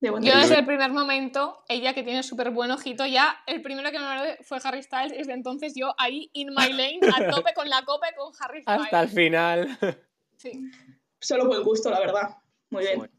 [0.00, 3.90] de Yo desde el primer momento, ella que tiene súper buen ojito, ya el primero
[3.92, 7.30] que me habló fue Harry Styles, y desde entonces yo ahí in my lane, a
[7.30, 8.84] tope con la copa y con Harry Styles.
[8.84, 9.78] Hasta el final.
[10.36, 10.68] Sí.
[11.20, 12.36] Solo buen gusto, la verdad.
[12.70, 13.10] Muy bien.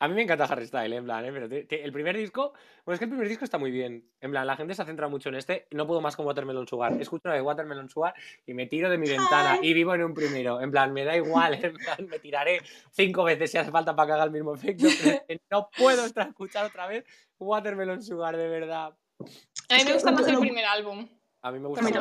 [0.00, 1.30] A mí me encanta Harry Styles, en plan, ¿eh?
[1.32, 2.52] pero te- te- el primer disco,
[2.84, 4.10] bueno, es que el primer disco está muy bien.
[4.20, 5.66] En plan, la gente se ha centrado mucho en este.
[5.70, 6.92] No puedo más con Watermelon Sugar.
[7.00, 8.12] Escucho una de Watermelon Sugar
[8.44, 10.60] y me tiro de mi ventana y vivo en un primero.
[10.60, 14.06] En plan, me da igual, en plan, me tiraré cinco veces si hace falta para
[14.08, 14.86] que haga el mismo efecto.
[15.28, 17.04] pero no puedo escuchar otra vez
[17.38, 18.94] Watermelon Sugar, de verdad.
[19.70, 21.08] A mí me gusta más el primer álbum.
[21.42, 21.92] A mí me gusta más.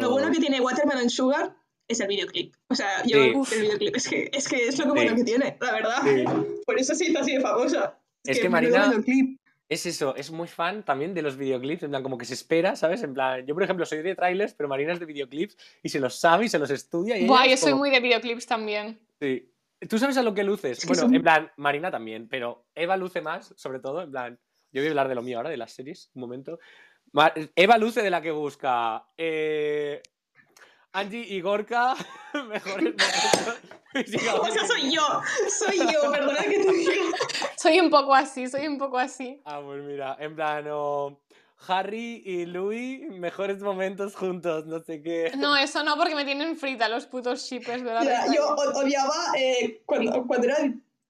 [0.00, 1.54] Lo bueno que tiene Watermelon Sugar
[1.92, 2.54] es el videoclip.
[2.68, 3.54] O sea, yo Sí.
[3.56, 5.16] el videoclip es que, es que es lo que bueno Sí.
[5.16, 5.96] que tiene, la verdad.
[6.02, 6.24] Sí.
[6.66, 7.98] Por eso se hizo así de famosa.
[8.24, 9.38] Es que Marina- videoclip.
[9.68, 12.76] Es eso, es muy fan también de los videoclips, en plan, como que se espera,
[12.76, 13.02] ¿sabes?
[13.02, 15.98] En plan, yo por ejemplo soy de trailers, pero Marina es de videoclips y se
[15.98, 17.16] los sabe y se los estudia.
[17.16, 19.00] Y Buah, yo es soy muy de videoclips también.
[19.18, 19.48] Sí.
[19.88, 20.76] ¿Tú sabes a lo que luces?
[20.78, 24.10] Es que bueno, son- en plan, Marina también, pero Eva luce más, sobre todo, en
[24.10, 24.38] plan,
[24.72, 26.58] yo voy a hablar de lo mío ahora, de las series, un momento.
[27.56, 29.04] Eva Luce de la que busca.
[29.16, 30.02] Eh,
[30.94, 31.94] Angie y Gorka,
[32.48, 32.94] mejores
[33.94, 34.40] momentos.
[34.40, 35.02] O sea, soy yo,
[35.48, 36.92] soy yo, perdona que te diga.
[37.56, 39.40] Soy un poco así, soy un poco así.
[39.44, 41.18] Ah, pues mira, en plan, o
[41.68, 45.32] Harry y Louis, mejores momentos juntos, no sé qué.
[45.36, 48.34] No, eso no, porque me tienen frita los putos shippers de la resta.
[48.34, 50.58] yo odiaba, eh, cuando, cuando era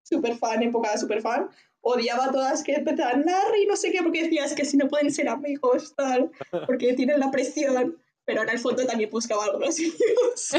[0.02, 1.48] súper fan, época súper fan,
[1.80, 5.12] odiaba a todas que empezaban Larry, no sé qué, porque decías que si no pueden
[5.12, 6.30] ser amigos, tal,
[6.66, 8.01] porque tienen la presión.
[8.24, 9.92] Pero en el fondo también buscaba algo así,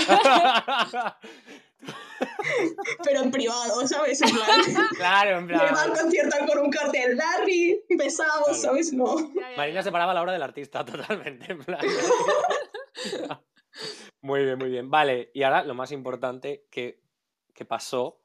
[3.03, 4.21] pero en privado, ¿sabes?
[4.21, 4.61] En plan,
[4.95, 5.91] claro, en plan.
[5.99, 8.61] concierto con un cartel Larry, besados, Claro.
[8.61, 8.93] ¿sabes?
[8.93, 9.15] No.
[9.57, 11.79] Marina separaba la obra del artista totalmente, en plan.
[14.21, 14.89] Muy bien, muy bien.
[14.89, 17.01] Vale, y ahora lo más importante que,
[17.53, 18.21] que pasó.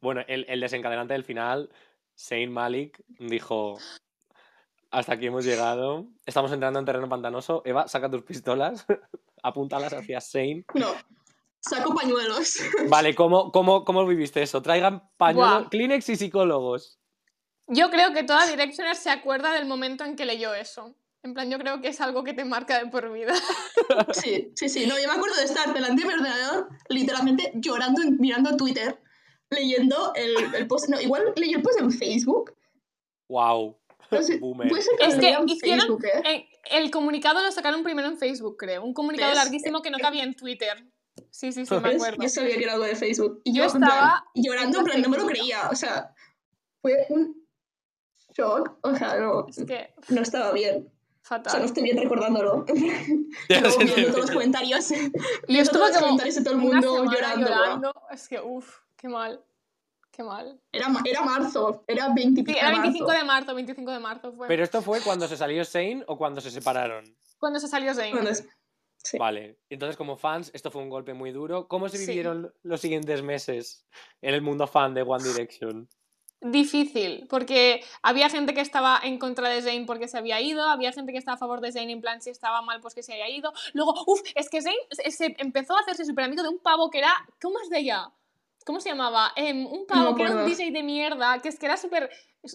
[0.00, 1.70] Bueno, el, el desencadenante del final,
[2.16, 3.78] Saint Malik dijo:
[4.92, 6.06] Hasta aquí hemos llegado.
[6.26, 7.62] Estamos entrando en terreno pantanoso.
[7.64, 8.84] Eva, saca tus pistolas,
[9.42, 10.66] apúntalas hacia Saint.
[10.74, 10.88] No.
[11.60, 12.58] Saco pañuelos.
[12.90, 14.60] Vale, ¿cómo, cómo, cómo viviste eso?
[14.60, 15.70] Traigan pañuelos, Buah.
[15.70, 16.98] Kleenex y psicólogos.
[17.68, 20.94] Yo creo que toda Directioner se acuerda del momento en que leyó eso.
[21.22, 23.32] En plan, yo creo que es algo que te marca de por vida.
[24.12, 24.86] Sí, sí, sí.
[24.86, 29.00] No, yo me acuerdo de estar delante de mi ordenador, literalmente llorando, mirando Twitter,
[29.50, 30.88] leyendo el, el post.
[30.88, 32.54] No, igual leí el post en Facebook.
[33.28, 33.78] Wow.
[34.20, 34.40] Ser
[34.98, 36.22] que Es lo que en hicieron- Facebook, ¿eh?
[36.24, 38.84] Eh, El comunicado lo sacaron primero en Facebook, creo.
[38.84, 39.38] Un comunicado ¿Ves?
[39.38, 40.84] larguísimo que no cabía en Twitter.
[41.30, 42.22] Sí, sí, sí, me acuerdo.
[42.22, 43.40] Yo sabía que era algo de Facebook.
[43.44, 45.68] Y Yo yo, en plan, estaba llorando, en plan, no me lo creía.
[45.70, 46.14] O sea,
[46.80, 47.36] fue un
[48.34, 48.78] shock.
[48.82, 50.88] O sea, no, Es que no estaba bien.
[51.24, 51.64] O sea, no fatal.
[51.64, 52.64] estoy bien recordándolo.
[53.48, 54.90] Ya viendo todos los comentarios.
[54.90, 54.96] Y
[55.54, 57.48] yo estuve todos los como comentarios de todo el mundo llorando.
[57.48, 57.94] llorando.
[58.10, 59.40] Es que, uff, qué mal.
[60.12, 60.60] Qué mal.
[60.70, 64.46] Era, era marzo, era 20 Sí, era 25 de marzo, 25 de marzo fue.
[64.46, 67.16] Pero esto fue cuando se salió Saint o cuando se separaron.
[67.38, 68.12] Cuando se salió Zayn.
[68.12, 68.46] Bueno, es-
[69.02, 69.16] sí.
[69.18, 71.66] Vale, entonces como fans esto fue un golpe muy duro.
[71.66, 72.06] ¿Cómo se Sí.
[72.06, 73.86] vivieron los siguientes meses
[74.20, 75.88] en el mundo fan de One Direction?
[76.44, 80.90] Difícil, porque había gente que estaba en contra de Zayn porque se había ido, había
[80.92, 83.12] gente que estaba a favor de Zayn en plan si estaba mal pues que se
[83.14, 83.52] haya ido.
[83.74, 86.90] Luego, uff, es que Zayn se, se empezó a hacerse súper amigo de un pavo
[86.90, 88.10] que era, ¿cómo es de ella?
[88.64, 89.32] ¿Cómo se llamaba?
[89.36, 90.46] Em, un pavo me que era un.
[90.46, 92.10] DJ de mierda, que es que era súper...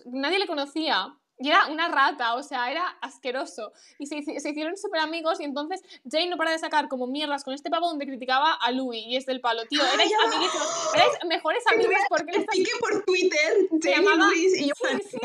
[0.06, 1.14] Nadie le conocía.
[1.40, 3.72] Y era una rata, o sea, era asqueroso.
[4.00, 7.44] Y se, se hicieron súper amigos y entonces Jane no para de sacar como mierdas
[7.44, 9.64] con este pavo donde criticaba a Louis y es del palo.
[9.68, 10.18] Tío, Ah, erais ya.
[10.28, 14.98] amiguitos, erais mejores amigos porque Expliqué por Twitter, Se Jamie llamaba- Luis, y yo, Sí,
[15.12, 15.18] sí,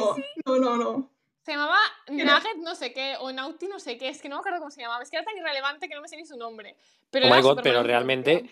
[0.44, 1.10] no, no, no, no.
[1.46, 4.40] Se llamaba Nugget no sé qué, o Naughty no sé qué, es que no me
[4.40, 6.36] acuerdo cómo se llamaba, es que era tan irrelevante que no me sé ni su
[6.36, 6.76] nombre.
[7.10, 8.50] Pero Oh era my god, pero realmente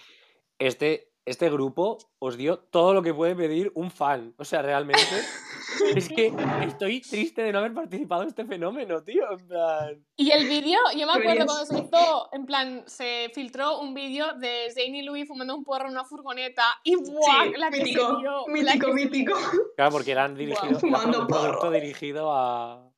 [0.59, 4.35] este, este grupo os dio todo lo que puede pedir un fan.
[4.39, 5.01] O sea, realmente
[5.95, 6.33] es que
[6.67, 9.31] estoy triste de no haber participado en este fenómeno, tío.
[9.31, 10.07] En plan...
[10.17, 14.33] Y el vídeo, yo me acuerdo cuando se hizo, en plan, se filtró un vídeo
[14.39, 17.45] de Zayn y Louis fumando un porro en una furgoneta y ¡buah!
[17.45, 19.35] Sí, la que mítico, se dio, la mítico, que- mítico.
[19.77, 21.71] Claro, porque eran dirigidos, fumando un producto porro.
[21.71, 22.91] dirigido a,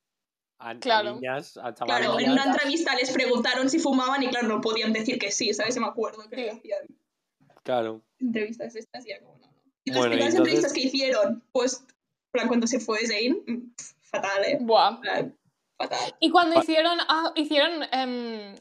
[0.59, 1.15] a, a Claro.
[1.17, 5.19] niñas, a Claro, en una entrevista les preguntaron si fumaban y claro, no podían decir
[5.19, 5.75] que sí, ¿sabes?
[5.75, 6.49] Yo me acuerdo que Sí.
[6.49, 6.79] hacían
[7.64, 8.03] Claro.
[8.20, 9.53] entrevistas estas y como, no, no.
[9.85, 11.85] Y las Bueno, y primeras entonces- entrevistas que hicieron, pues,
[12.33, 14.59] plan, cuando se fue Zayn, mm, fatal, ¿eh?
[14.61, 15.01] ¡Buah!
[15.01, 15.37] Plan,
[15.79, 16.14] fatal.
[16.20, 18.55] Y cuando Pa- hicieron, ah, hicieron em,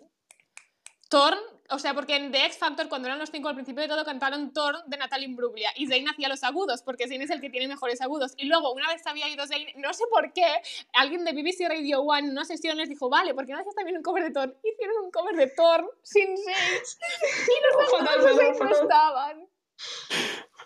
[1.09, 1.37] Torn,
[1.71, 4.03] o sea, porque en The X Factor, cuando eran los cinco al principio de todo,
[4.03, 5.69] cantaron Torn de Natalie Imbruglia.
[5.75, 8.33] Y Zayn hacía los agudos, porque Zayn es el que tiene mejores agudos.
[8.37, 10.61] Y luego, una vez había ido Zayn, no sé por qué,
[10.93, 13.75] alguien de BBC Radio One en una sesión les dijo, vale, ¿por qué no haces
[13.75, 14.55] también un cover de Torn?
[14.63, 16.81] Hicieron un cover de Torn sin Zayn.
[17.47, 19.47] Y los Fatal, agudos de fatal, Zayn no estaban.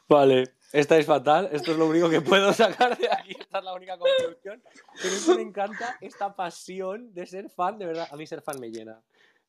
[0.08, 1.50] Vale, esta es fatal.
[1.52, 3.36] Esto es lo único que puedo sacar de aquí.
[3.40, 4.62] Esta es la única conclusión.
[5.02, 7.78] Pero es que me encanta esta pasión de ser fan.
[7.78, 9.02] De verdad, a mí ser fan me llena.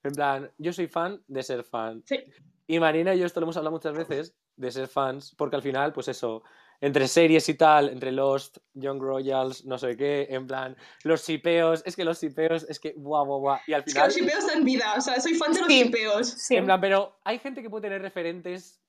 [0.06, 2.02] En plan, yo soy fan de ser fan.
[2.06, 2.24] Sí.
[2.66, 5.62] Y Marina y yo esto lo hemos hablado muchas veces de ser fans, porque al
[5.62, 6.42] final, pues eso,
[6.80, 11.82] entre series y tal, entre Lost, Young Royals, no sé qué, en plan, los sipeos,
[11.86, 13.58] es que los sipeos, es que guau, guau, guau.
[13.66, 15.60] Y al Es que final, los shipeos dan vida, o sea, soy fan de
[16.04, 16.28] los.
[16.28, 16.56] Sí.
[16.56, 18.80] en plan, pero hay gente que puede tener referentes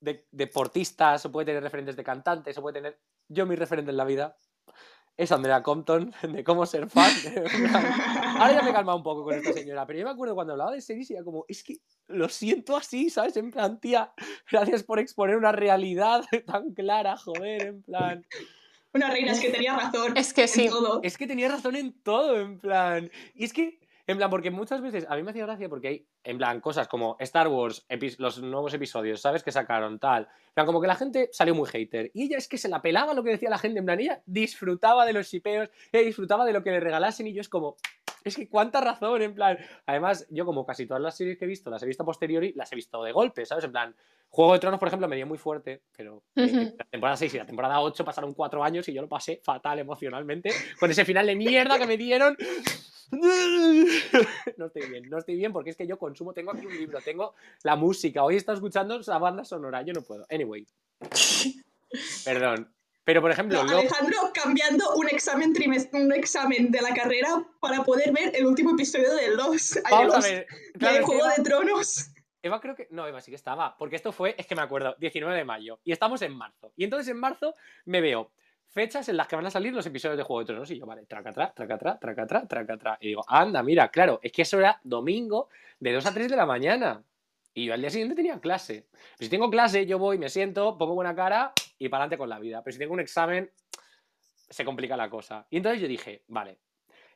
[0.00, 2.98] de deportistas, o puede tener referentes de cantantes, o puede tener.
[3.28, 4.36] Yo, mi referente en la vida
[5.16, 7.12] es Andrea Compton, de cómo ser fan.
[7.24, 10.34] En Ahora ya me he calmado un poco con esta señora, pero yo me acuerdo
[10.34, 13.36] cuando hablaba de series y era como, es que lo siento así, ¿sabes?
[13.36, 14.12] En plan, tía,
[14.50, 18.26] gracias por exponer una realidad tan clara, joder, en plan.
[18.94, 20.16] Una reina, es que tenía razón.
[20.16, 20.68] Es que en sí.
[20.68, 21.00] todo.
[21.02, 23.10] Es que tenía razón en todo, en plan.
[23.34, 26.06] Y es que, en plan, porque muchas veces a mí me hacía gracia porque hay,
[26.24, 27.86] en plan, cosas como Star Wars,
[28.18, 29.42] los nuevos episodios, ¿sabes?
[29.42, 30.22] Que sacaron, tal.
[30.24, 32.10] En plan, como que la gente salió muy hater.
[32.12, 34.22] Y ella es que se la pelaba lo que decía la gente, en plan, ella
[34.26, 37.76] disfrutaba de los shipeos, ella disfrutaba de lo que le regalasen y yo es como.
[38.24, 39.58] Es que cuánta razón, en plan.
[39.86, 42.52] Además, yo como casi todas las series que he visto, las he visto a posteriori,
[42.54, 43.64] las he visto de golpe, ¿sabes?
[43.64, 43.94] En plan,
[44.28, 46.76] Juego de Tronos, por ejemplo, me dio muy fuerte, pero eh, Ujú.
[46.78, 49.78] la temporada 6 y la temporada 8 pasaron cuatro años y yo lo pasé fatal
[49.78, 52.36] emocionalmente con ese final de mierda que me dieron.
[54.56, 56.98] No estoy bien, no estoy bien porque es que yo consumo, tengo aquí un libro,
[57.04, 60.24] tengo la música, hoy estado escuchando la banda sonora, yo no puedo.
[60.30, 60.66] Anyway.
[62.24, 62.72] Perdón.
[63.04, 67.44] Pero, por ejemplo, No, lo- Alejandro cambiando un examen trimes- un examen de la carrera
[67.60, 70.46] para poder ver el último episodio de Los, vamos a ver.
[70.78, 72.08] Claro, de Juego Eva- de Tronos.
[72.42, 72.88] Eva creo que.
[72.90, 73.76] No, Eva sí que estaba.
[73.76, 75.80] Porque esto fue, es que me acuerdo, 19 de mayo.
[75.84, 76.72] Y estamos en marzo.
[76.76, 77.54] Y entonces en marzo
[77.86, 78.30] me veo
[78.68, 80.70] fechas en las que van a salir los episodios de Juego de Tronos.
[80.70, 82.98] Y yo, vale, traca atrás, traca atrás, traca atrás, traca atrás.
[83.00, 86.36] Y digo, anda, mira, claro, es que eso era domingo de 2 a 3 de
[86.36, 87.02] la mañana.
[87.54, 88.86] Y yo al día siguiente tenía clase.
[88.92, 92.28] Pero si tengo clase, yo voy, me siento, pongo buena cara y para adelante con
[92.28, 92.62] la vida.
[92.62, 93.50] Pero si tengo un examen,
[94.48, 95.46] se complica la cosa.
[95.50, 96.60] Y entonces yo dije, vale,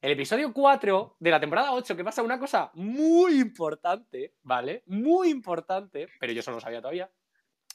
[0.03, 4.83] el episodio 4 de la temporada 8, que pasa una cosa muy importante, ¿vale?
[4.87, 7.09] Muy importante, pero yo eso no lo sabía todavía.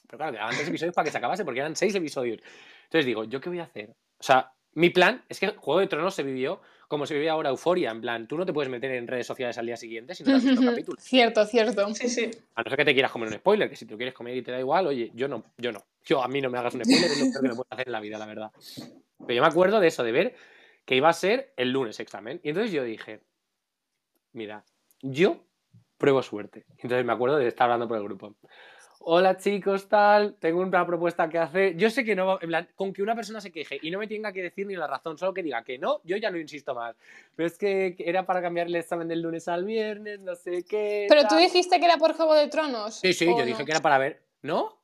[0.06, 2.41] Pero claro, quedaban tres episodios para que se acabase, porque eran seis episodios.
[2.84, 3.95] Entonces digo, ¿yo qué voy a hacer?
[4.19, 7.49] O sea, mi plan es que Juego de Tronos se vivió como se vive ahora
[7.49, 7.89] Euforia.
[7.89, 10.32] En plan, tú no te puedes meter en redes sociales al día siguiente si no
[10.32, 11.01] te has visto capítulos.
[11.01, 11.95] Cierto, cierto.
[11.95, 12.30] Sí, sí.
[12.54, 14.36] A no ser que te quieras comer un spoiler, que si te lo quieres comer
[14.36, 15.86] y te da igual, oye, yo no, yo no.
[16.04, 17.88] Yo a mí no me hagas un spoiler, es lo peor que me puedes hacer
[17.88, 18.51] en la vida, la verdad.
[19.19, 20.36] Pero yo me acuerdo de eso, de ver
[20.84, 22.41] que iba a ser el lunes examen.
[22.43, 23.21] Y entonces yo dije,
[24.34, 24.65] mira,
[25.01, 25.45] yo
[25.97, 26.65] pruebo suerte.
[26.77, 28.36] Y entonces me acuerdo de estar hablando por el grupo.
[29.03, 31.75] Hola chicos, tal, tengo una propuesta que hacer.
[31.75, 33.97] Yo sé que no va, en plan, con que una persona se queje y no
[33.97, 36.37] me tenga que decir ni la razón, solo que diga que no, yo ya no
[36.37, 36.95] insisto más.
[37.35, 41.07] Pero es que era para cambiar el examen del lunes al viernes, no sé qué.
[41.09, 42.99] Pero tú dijiste que era por Juego de Tronos.
[42.99, 43.45] Sí, sí, ¿o yo no?
[43.45, 44.21] dije que era para ver.
[44.43, 44.77] ¿No?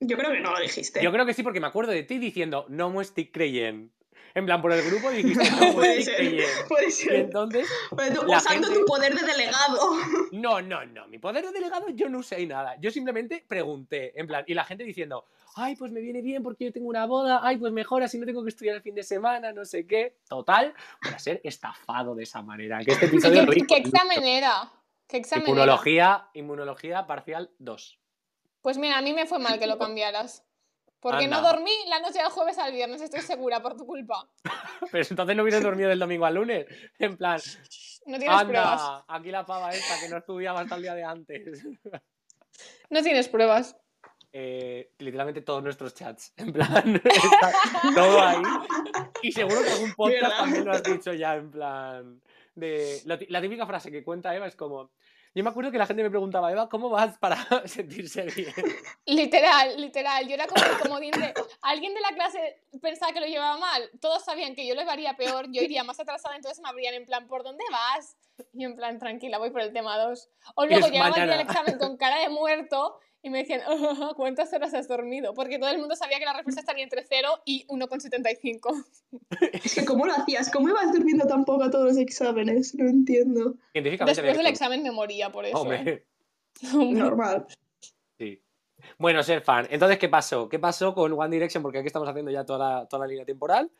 [0.00, 1.02] Yo creo que no lo dijiste.
[1.02, 3.90] Yo creo que sí, porque me acuerdo de ti diciendo, no me estoy creyendo.
[4.38, 6.44] En plan, por el grupo dijiste, no Puede ser.
[6.68, 9.78] Puede Y entonces, Pero tú, usando gente- tu poder de delegado.
[10.32, 11.08] no, no, no.
[11.08, 12.76] Mi poder de delegado yo no usé nada.
[12.80, 15.24] Yo simplemente pregunté, en plan, y la gente diciendo,
[15.56, 18.26] ay, pues me viene bien porque yo tengo una boda, ay, pues mejor así no
[18.26, 20.18] tengo que estudiar el fin de semana, no sé qué.
[20.28, 20.72] Total,
[21.02, 22.78] para ser estafado de esa manera.
[22.84, 24.70] Que este ¿Qué, episodio lo qué- hizo qué examen era?
[25.08, 25.50] ¿Qué examen era?
[25.50, 27.98] Inmunología, inmunología parcial 2.
[28.62, 30.44] Pues mira, a mí me fue mal que lo cambiaras.
[31.00, 34.28] Porque no dormí la noche del jueves al viernes, estoy segura, por tu culpa.
[34.92, 36.66] Pero entonces no hubieras dormido del domingo al lunes.
[36.98, 37.40] En plan,
[38.06, 38.80] No tienes pruebas.
[38.80, 41.42] anda, aquí la pava esta que no estudiaba hasta el día de antes.
[42.90, 43.76] No tienes pruebas.
[44.32, 46.32] Eh, literalmente todos nuestros chats.
[46.36, 47.52] En plan, está
[47.94, 48.42] todo ahí.
[49.22, 50.36] Y seguro que algún podcast ¿Verdad?
[50.38, 52.20] también lo has dicho ya, en plan.
[52.54, 54.90] De, la típica frase que cuenta Eva es como.
[55.38, 58.52] Yo me acuerdo que la gente me preguntaba, Eva, ¿cómo vas para sentirse bien?
[59.06, 60.26] Literal, literal.
[60.26, 61.32] Yo era como el comodín de.
[61.62, 63.88] Alguien de la clase pensaba que lo llevaba mal.
[64.00, 67.06] Todos sabían que yo lo haría peor, yo iría más atrasada, entonces me abrían en
[67.06, 68.16] plan, ¿por dónde vas?
[68.52, 70.28] Y en plan, tranquila, voy por el tema 2.
[70.56, 71.52] O luego es llegaba el día del mañana.
[71.52, 75.34] examen con cara de muerto y me decían, "Ah, ¿cuántas horas has dormido?
[75.34, 78.84] Porque todo el mundo sabía que la respuesta estaría entre 0 y 1,75.
[79.64, 80.50] Es que, ¿cómo lo hacías?
[80.50, 82.74] ¿Cómo ibas durmiendo tan poco a todos los exámenes?
[82.74, 83.54] No entiendo.
[83.72, 85.72] Científicamente Después del examen me moría por eso.
[85.72, 86.06] ¿eh?
[86.74, 87.46] Hombre, Normal.
[88.18, 88.42] sí.
[88.96, 89.66] Bueno, ser fan.
[89.70, 90.48] Entonces, ¿qué pasó?
[90.48, 91.62] ¿Qué pasó con One Direction?
[91.62, 93.70] Porque aquí estamos haciendo ya toda la, toda la línea temporal.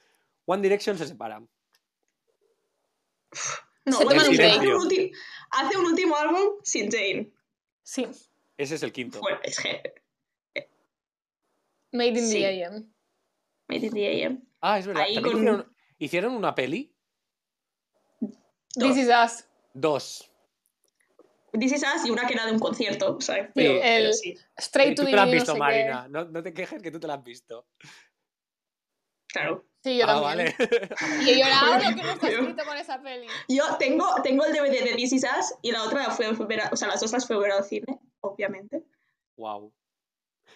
[0.47, 1.41] One Direction se separa.
[3.85, 5.13] No, Se toman un break.
[5.51, 7.31] hace un último álbum sin Jane.
[7.83, 8.07] Sí,
[8.59, 9.21] Ese es el quinto.
[9.21, 9.83] Bueno, es que.
[11.93, 12.41] Made in Sí.
[12.41, 12.93] the AM.
[13.69, 14.43] Made in the AM.
[14.61, 15.05] Ah, es verdad.
[15.05, 16.95] Ahí ¿También con- hicieron, hicieron una peli?
[18.75, 19.45] This is us.
[19.73, 20.25] Dos.
[21.59, 23.17] This is Us y una que era de un concierto.
[23.17, 25.33] O sea, Sí, pero, el- pero sí, Straight to tú the te la has no
[25.35, 25.59] visto, qué.
[25.59, 26.09] Marina.
[26.09, 27.67] No, no te quejes que tú te la has visto.
[29.29, 29.65] claro.
[29.83, 30.55] Sí, yo ah, también.
[30.59, 31.25] vale.
[31.25, 33.27] Y he llorado lo que no está escrito con esa peli.
[33.49, 36.33] Yo tengo, tengo el DVD de This is Us y la otra la fue a
[36.33, 37.87] ver, a- o sea, las dos las fue a ver al cine,
[38.39, 38.85] obviamente.
[39.37, 39.73] wow.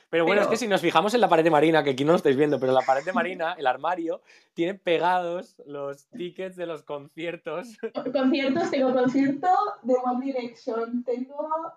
[0.08, 2.04] Pero bueno, Pero- es que si nos fijamos en la pared de Marina, que aquí
[2.04, 4.22] no lo estáis viendo, pero la pared de Marina, el armario,
[4.54, 7.76] tiene pegados los tickets de los conciertos.
[8.12, 9.48] Conciertos, tengo concierto
[9.82, 11.72] de One Direction, tengo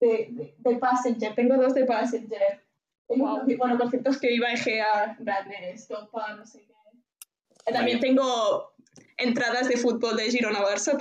[0.00, 2.62] de, de, de Passenger, tengo dos de Passenger.
[3.06, 3.56] Tengo, Wow.
[3.58, 7.72] bueno, conciertos que iba a EGA grandes, Topa, no sé qué.
[7.72, 8.72] También tengo
[9.16, 10.96] entradas de fútbol de Girona Barça.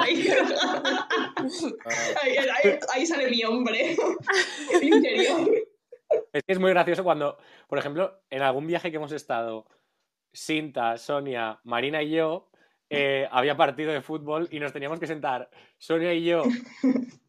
[0.00, 0.28] Ahí.
[2.22, 3.96] Ahí, ahí- ahí sale mi hombre.
[6.32, 7.38] Es que es muy gracioso cuando,
[7.68, 9.66] por ejemplo, en algún viaje que hemos estado,
[10.32, 12.50] Sinta, Sonia, Marina y yo,
[12.88, 15.48] eh, había partido de fútbol y nos teníamos que sentar,
[15.78, 16.42] Sonia y yo,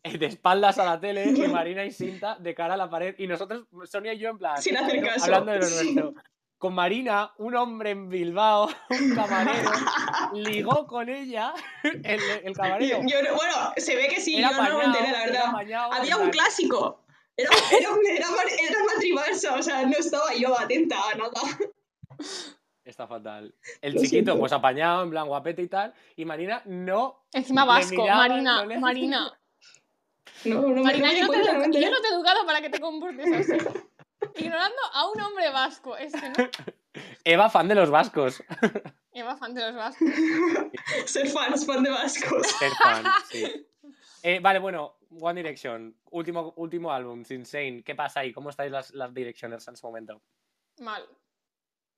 [0.03, 3.13] eh, de espaldas a la tele y Marina y Sinta de cara a la pared
[3.19, 5.25] y nosotros, Sonia y yo, en plan, Sin hacer caso.
[5.25, 6.13] hablando de lo nuestro.
[6.61, 9.71] Con Marina, un hombre en Bilbao, un camarero,
[10.33, 12.99] ligó con ella, el, el camarero.
[13.01, 15.45] Yo bueno, se ve que sí, Era yo no me apañado, enteré, la verdad.
[15.47, 17.03] apañado, Había un clásico.
[17.35, 18.27] Era, era, era,
[18.69, 21.41] era matriversa, o sea, no estaba yo atenta a nada.
[22.85, 23.55] Está fatal.
[23.81, 24.37] El Lo chiquito, siento.
[24.37, 25.95] pues apañado, en plan guapete y tal.
[26.15, 27.23] Y Marina no.
[27.33, 29.39] Encima vasco, miraba, Marina, no Marina.
[30.45, 33.49] No, no Marina, yo no, te yo no te he educado para que te comportes
[33.49, 33.67] así.
[34.35, 35.97] Ignorando a un hombre vasco.
[35.97, 36.35] Es que no.
[37.23, 38.43] Eva, fan de los vascos.
[39.13, 40.09] Eva, fan de los vascos.
[41.05, 42.47] Ser fans, fan de vascos.
[42.47, 43.67] Ser fan, sí.
[44.23, 45.95] Eh, vale, bueno, One Direction.
[46.11, 47.83] Último, último álbum, Insane.
[47.83, 48.31] ¿Qué pasa ahí?
[48.31, 50.21] ¿Cómo estáis las, las Directioners en este momento?
[50.79, 51.03] Mal.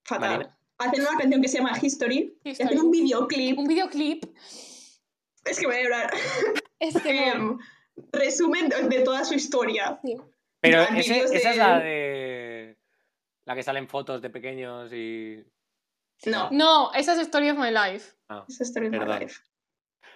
[0.03, 0.29] Fatal.
[0.29, 0.57] Marina.
[0.79, 2.37] Hacen una canción que se llama History.
[2.43, 2.51] y.
[2.51, 3.57] Hacen un videoclip.
[3.57, 4.25] Un videoclip.
[5.45, 6.13] Es que voy a llorar.
[6.79, 7.29] Es que.
[7.29, 7.57] Em,
[8.11, 9.99] resumen de, de toda su historia.
[10.03, 10.17] Sí.
[10.63, 12.77] Pero ese- esa es la de.
[13.45, 15.43] La que salen fotos de pequeños y.
[16.25, 18.13] No, No, esa es Story of My Life.
[18.29, 18.45] Ah.
[18.47, 19.19] esa Story of My Perdón.
[19.19, 19.41] Life.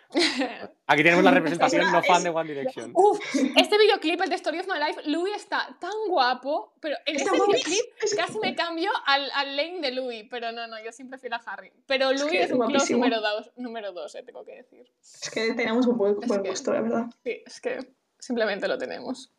[0.88, 2.91] Aquí tenemos la representación una- no fan es- de One Direction.
[2.95, 3.20] Uf,
[3.58, 7.30] este videoclip, el de Story of My Life, Louis está tan guapo, pero en este
[7.30, 11.18] videoclip Es casi me cambio al, al Lane de Louis, pero no, no, yo siempre
[11.20, 11.74] prefiero a Harry.
[11.88, 14.89] Pero Louis que es, un close número dos, número dos, eh, tengo que decir.
[15.02, 17.06] Es que tenemos un buen, Es buen que- gusto, la verdad.
[17.26, 17.80] Sí, es que
[18.18, 19.34] simplemente lo tenemos.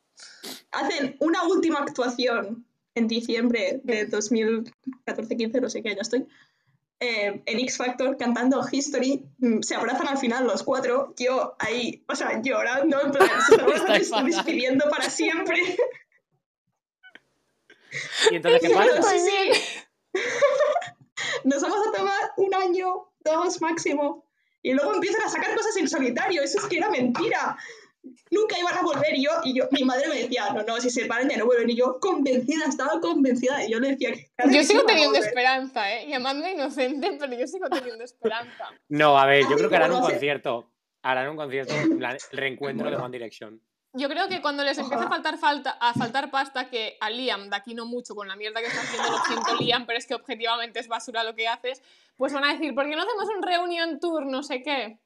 [0.72, 6.26] Hacen una última actuación en diciembre de 2014-15, no sé qué año estoy,
[7.00, 9.24] eh, en X Factor cantando History.
[9.38, 11.14] Mm, Se abrazan al final los cuatro.
[11.16, 14.26] Yo ahí, o sea, llorando, en plan, se fatal.
[14.26, 15.60] despidiendo para siempre.
[18.30, 19.02] ¿Y entonces qué pasa?
[19.02, 20.20] Sí, sí.
[21.44, 24.24] Nos vamos a tomar un año, dos máximo.
[24.62, 26.42] Y luego empiezan a sacar cosas en solitario.
[26.42, 27.56] Eso es que era mentira.
[28.30, 29.16] Nunca iban a volver.
[29.16, 31.46] Y yo, y yo, mi madre me decía, no, no, si se separan ya no
[31.46, 31.70] vuelven.
[31.70, 33.64] Y yo, convencida, estaba convencida.
[33.64, 34.30] Y yo le decía que.
[34.36, 36.08] claro Yo que sigo teniendo esperanza, ¿eh?
[36.08, 38.66] Llamadme inocente, pero yo sigo teniendo esperanza.
[38.88, 40.70] No, a ver, yo creo que harán un concierto.
[41.02, 42.96] Harán un concierto, en plan, el reencuentro de.
[42.96, 43.60] One Direction.
[43.94, 47.48] Yo creo que cuando les empieza a faltar, falta, a faltar pasta, que a Liam,
[47.48, 50.06] de aquí no mucho, con la mierda que está haciendo, lo siento Liam, pero es
[50.06, 51.82] que objetivamente es basura lo que haces,
[52.16, 54.98] pues van a decir, ¿por qué no hacemos un reunion tour, no sé qué?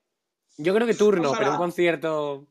[0.58, 1.38] Yo creo que turno, Ojalá.
[1.38, 2.46] pero un concierto.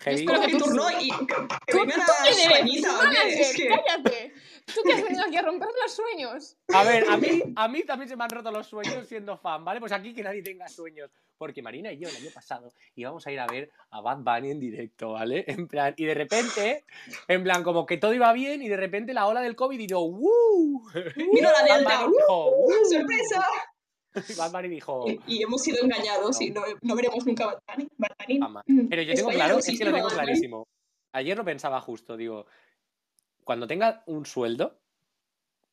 [0.00, 0.20] Heavy.
[0.20, 0.90] espero ¿Cómo que tú- turno?
[1.00, 1.26] Y que,
[1.66, 2.46] que ¿Tú, vengan tú a quién eres?
[2.46, 3.40] Españita, ¿Tú oye, manager?
[3.40, 3.68] es que...
[3.68, 4.34] ¡Cállate!
[4.74, 6.56] ¿Tú que has venido aquí a romper los sueños?
[6.72, 9.64] A ver, a mí, a mí también se me han roto los sueños siendo fan,
[9.64, 9.80] ¿vale?
[9.80, 11.10] Pues aquí que nadie tenga sueños.
[11.36, 14.50] Porque Marina y yo el año pasado íbamos a ir a ver a Bad Bunny
[14.50, 15.44] en directo, ¿vale?
[15.48, 16.84] En plan, y de repente,
[17.28, 19.86] en plan, como que todo iba bien y de repente la ola del COVID y
[19.86, 20.82] yo, ¡Woo!
[21.16, 22.04] Vino la Delta.
[22.04, 23.04] Bunny
[24.26, 24.66] ¡Sorpresa!
[24.66, 28.38] Y dijo, Y, hemos sido engañados y no, no veremos nunca Bunny.
[28.38, 28.64] Jamás.
[28.66, 30.68] Mm, Pero yo tengo España claro, no es que lo tengo clarísimo.
[31.12, 32.46] Ayer lo pensaba justo, digo,
[33.44, 34.80] cuando tenga un sueldo,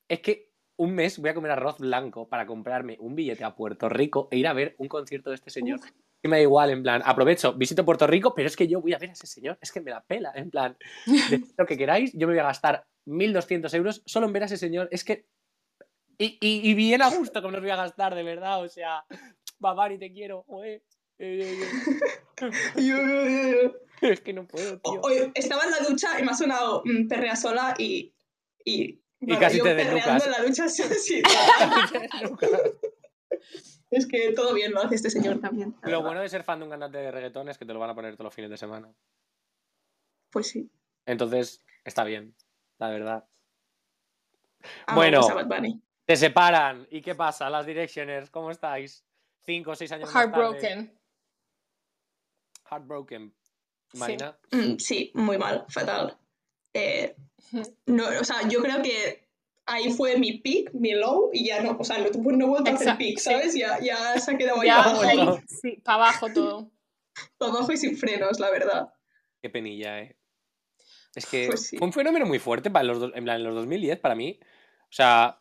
[0.07, 3.89] es que un mes voy a comer arroz blanco para comprarme un billete a Puerto
[3.89, 5.79] Rico e ir a ver un concierto de este señor.
[6.21, 8.93] Que me da igual, en plan, aprovecho, visito Puerto Rico, pero es que yo voy
[8.93, 10.77] a ver a ese señor, es que me la pela, en plan,
[11.57, 14.57] lo que queráis, yo me voy a gastar 1.200 euros solo en ver a ese
[14.57, 15.27] señor, es que...
[16.17, 18.67] Y, y, y bien a gusto que me los voy a gastar, de verdad, o
[18.67, 19.05] sea,
[19.59, 20.83] Babari, te quiero, joder.
[23.99, 25.01] Es que no puedo, tío.
[25.01, 28.13] Hoy estaba en la ducha y me ha sonado mm, perrea sola y.
[28.63, 30.25] Y, bueno, casi yo te perreando desnucas.
[30.25, 31.23] en la ducha, sí, sí.
[33.89, 35.71] Es que todo bien lo hace este señor también.
[35.81, 36.03] Lo verdad.
[36.03, 37.95] bueno de ser fan de un cantante de reggaetón es que te lo van a
[37.95, 38.93] poner todos los fines de semana.
[40.29, 40.69] Pues sí.
[41.05, 42.35] Entonces, está bien,
[42.77, 43.27] la verdad.
[44.85, 45.27] Amamos Bueno.
[45.27, 45.81] a Bad Bunny.
[46.07, 46.87] Se separan.
[46.89, 47.49] ¿Y qué pasa?
[47.49, 49.03] Las Directioners, ¿cómo estáis?
[49.45, 50.37] Cinco o seis años más tarde.
[50.41, 50.99] Heartbroken.
[52.69, 53.33] Heartbroken.
[53.91, 53.97] Sí.
[53.99, 54.37] Marina.
[54.51, 56.17] Mm, sí, muy mal, fatal.
[56.73, 57.15] Eh,
[57.85, 59.27] no, o sea, yo creo que
[59.65, 62.69] ahí fue mi peak, mi low, y ya no, o sea, no, no he vuelto
[62.71, 63.23] a hacer peak, sí.
[63.31, 63.55] ¿sabes?
[63.55, 66.69] Ya, ya se ha quedado ahí Ya, abajo, ahí, sí, para abajo todo.
[67.39, 68.93] abajo y sin frenos, la verdad.
[69.41, 70.17] Qué penilla, eh.
[71.15, 71.77] Es que Pues sí.
[71.77, 74.37] fue un fenómeno muy fuerte para los, dos- en, plan, en los 2010 para mí.
[74.83, 75.39] O sea,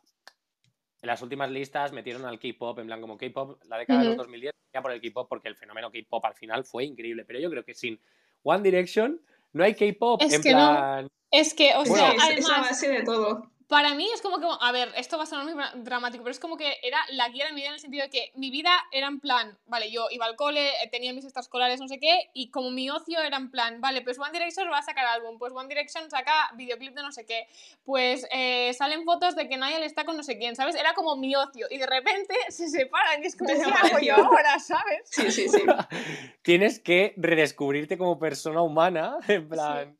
[1.02, 4.14] en las últimas listas metieron al K-pop, en plan como K-pop, la década de los
[4.14, 4.22] Ujú.
[4.22, 7.24] 2010, ya por el K-pop, porque el fenómeno K-pop al final fue increíble.
[7.24, 8.00] Pero yo creo que sin
[8.42, 9.20] One Direction
[9.52, 10.22] no hay K-pop.
[10.22, 10.58] Es en que no.
[10.58, 11.08] plan.
[11.30, 13.50] Es que, o Bueno, sea, es, es la base de todo.
[13.68, 16.30] Para mí es como que, a ver, esto va a sonar muy dra- dramático, pero
[16.30, 18.50] es como que era la guía de mi vida en el sentido de que mi
[18.50, 21.98] vida era en plan, vale, yo iba al cole, eh, tenía mis extraescolares, no sé
[21.98, 25.04] qué, y como mi ocio era en plan, vale, pues One Direction va a sacar
[25.06, 27.48] álbum, pues One Direction saca videoclip de no sé qué,
[27.84, 30.76] pues eh, salen fotos de que Niall está con no sé quién, ¿sabes?
[30.76, 34.14] Era como mi ocio, y de repente se separan y es como, ¿qué hago yo
[34.14, 35.00] ahora, sabes?
[35.10, 35.62] Sí, sí, sí.
[36.42, 39.96] Tienes que redescubrirte como persona humana, en plan.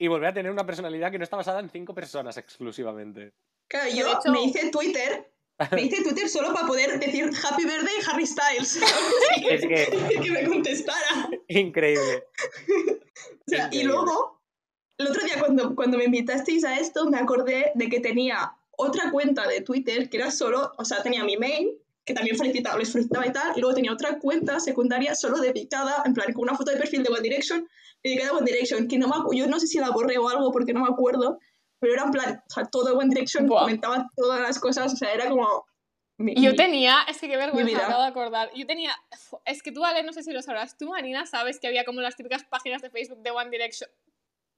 [0.00, 3.34] Y volver a tener una personalidad que no está basada en cinco personas exclusivamente.
[3.68, 5.30] Claro, yo hecho- me hice Twitter,
[5.72, 8.80] me hice Twitter solo para poder decir Happy Birthday Harry Styles.
[9.46, 11.28] Es que que me contestara.
[11.48, 12.24] increíble.
[12.66, 13.84] O sea, y Increíble.
[13.84, 14.40] luego,
[14.98, 19.10] el otro día cuando, cuando me invitasteis a esto, me acordé de que tenía otra
[19.10, 21.76] cuenta de Twitter que era solo, o sea, tenía mi mail,
[22.06, 26.02] que también felicitaba, les felicitaba y tal, y luego tenía otra cuenta secundaria solo dedicada,
[26.06, 27.68] en plan, con una foto de perfil de One Direction,
[28.02, 30.50] dedicada a One Direction, que no me yo no sé si la borré o algo
[30.52, 31.38] porque no me acuerdo,
[31.78, 33.60] pero era en plan, o sea, todo One Direction, Buah.
[33.62, 35.64] comentaba todas las cosas, o sea, era como...
[36.18, 38.50] mi- Yo mi- tenía, es que qué vergüenza, acabo de acordar.
[38.54, 38.94] Yo tenía,
[39.44, 42.00] es que tú, Ale, no sé si lo sabrás, tú, Marina, sabes que había como
[42.00, 43.90] las típicas páginas de Facebook de One Direction.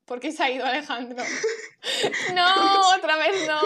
[0.05, 1.23] ¿Por qué se ha ido Alejandro?
[2.35, 3.61] no, otra vez no.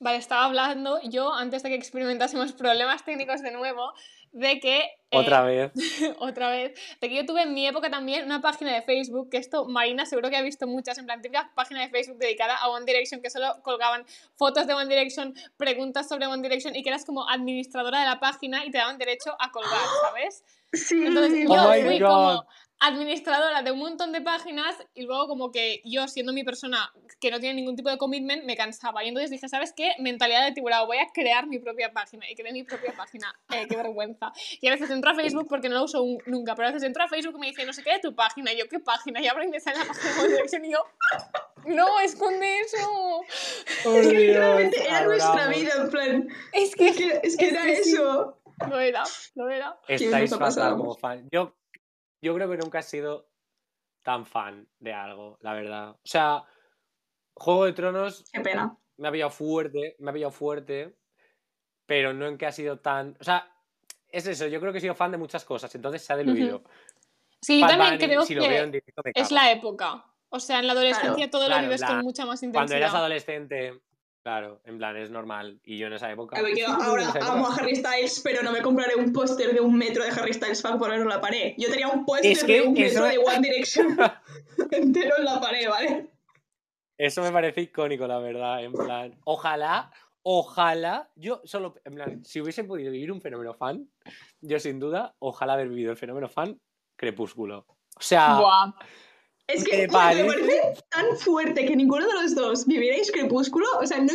[0.00, 3.92] Vale, estaba hablando yo, antes de que experimentásemos problemas técnicos de nuevo,
[4.32, 4.78] de que...
[4.78, 5.72] eh, Otra vez.
[6.18, 9.36] otra vez, de que yo tuve en mi época también una página de Facebook, que
[9.36, 12.68] esto Marina seguro que ha visto muchas, en plan típica página de Facebook dedicada a
[12.70, 14.04] One Direction, que solo colgaban
[14.36, 18.20] fotos de One Direction, preguntas sobre One Direction y que eras como administradora de la
[18.20, 20.44] página y te daban derecho a colgar, ¿sabes?
[20.72, 22.08] Sí, Entonces Oh yo fui God.
[22.08, 22.46] como
[22.84, 27.30] administradora de un montón de páginas y luego como que yo siendo mi persona que
[27.30, 29.92] no tiene ningún tipo de commitment me cansaba y entonces dije, ¿sabes qué?
[30.00, 33.32] Mentalidad de tiburón, voy a crear mi propia página y creé mi propia página.
[33.52, 34.32] Eh, qué vergüenza.
[34.60, 36.86] Y a veces entro a Facebook porque no lo uso un- nunca, pero a veces
[36.86, 38.50] entro a Facebook y me dice, no sé qué de tu página.
[38.52, 39.20] Y yo, ¿qué página?
[39.20, 40.78] Y abro y me sale la página de One Direction y yo,
[41.66, 42.78] no, esconde eso.
[43.84, 45.56] Por Es que Dios, literalmente era nuestra adoramos.
[45.60, 47.92] vida, en plan, Es que es que, es que Es era que sí.
[47.94, 48.38] eso.
[48.70, 49.04] lo era,
[49.34, 49.78] lo era.
[49.86, 51.28] Estáis fatal como fan.
[51.30, 51.54] Yo,
[52.22, 53.28] yo creo que nunca he sido
[54.02, 55.90] tan fan de algo, la verdad.
[55.90, 56.42] O sea,
[57.34, 58.76] Juego de Tronos Qué pena.
[58.96, 60.96] me ha pillado fuerte, me ha pillado fuerte,
[61.86, 63.16] pero no en que ha sido tan...
[63.20, 63.48] O sea,
[64.08, 66.62] es eso, yo creo que he sido fan de muchas cosas, entonces se ha diluido.
[67.40, 70.04] Sí, yo Bad también Bunny, creo si que directo es la época.
[70.28, 72.60] O sea, en la adolescencia Claro, todo claro, lo vives la- con mucha más intensidad.
[72.60, 73.80] Cuando eras adolescente,
[74.22, 75.60] claro, en plan, es normal.
[75.64, 76.36] Y yo en esa época...
[76.38, 77.32] A ver, yo Sí, ahora en esa época.
[77.32, 80.32] amo a Harry Styles, pero no me compraré un póster de un metro de Harry
[80.32, 81.54] Styles para ponerlo en la pared.
[81.58, 83.96] Yo tenía un póster Es que de un eso- metro de One Direction
[84.70, 86.10] entero en la pared, ¿vale?
[86.98, 88.62] Eso me parece icónico, la verdad.
[88.62, 89.90] En plan, ojalá,
[90.22, 93.88] ojalá, yo solo, en plan, si hubiese podido vivir un fenómeno fan,
[94.40, 96.60] yo sin duda, ojalá haber vivido el fenómeno fan
[96.96, 97.66] Crepúsculo.
[97.96, 98.72] O sea, Buah.
[99.48, 100.74] Es ¿Te que me parece?
[100.90, 103.66] tan fuerte que ninguno de los dos vivierais Crepúsculo.
[103.80, 104.12] O sea, no,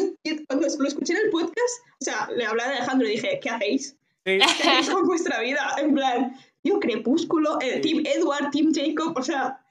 [0.48, 3.50] cuando lo escuché en el podcast, o sea, le hablaba a Alejandro y dije, ¿qué
[3.50, 3.90] hacéis?
[4.26, 5.76] sí, ¿Qué hacéis con vuestra vida?
[5.80, 8.02] En plan, yo Crepúsculo, eh, Sí.
[8.02, 9.62] Team Edward, Team Jacob, o sea...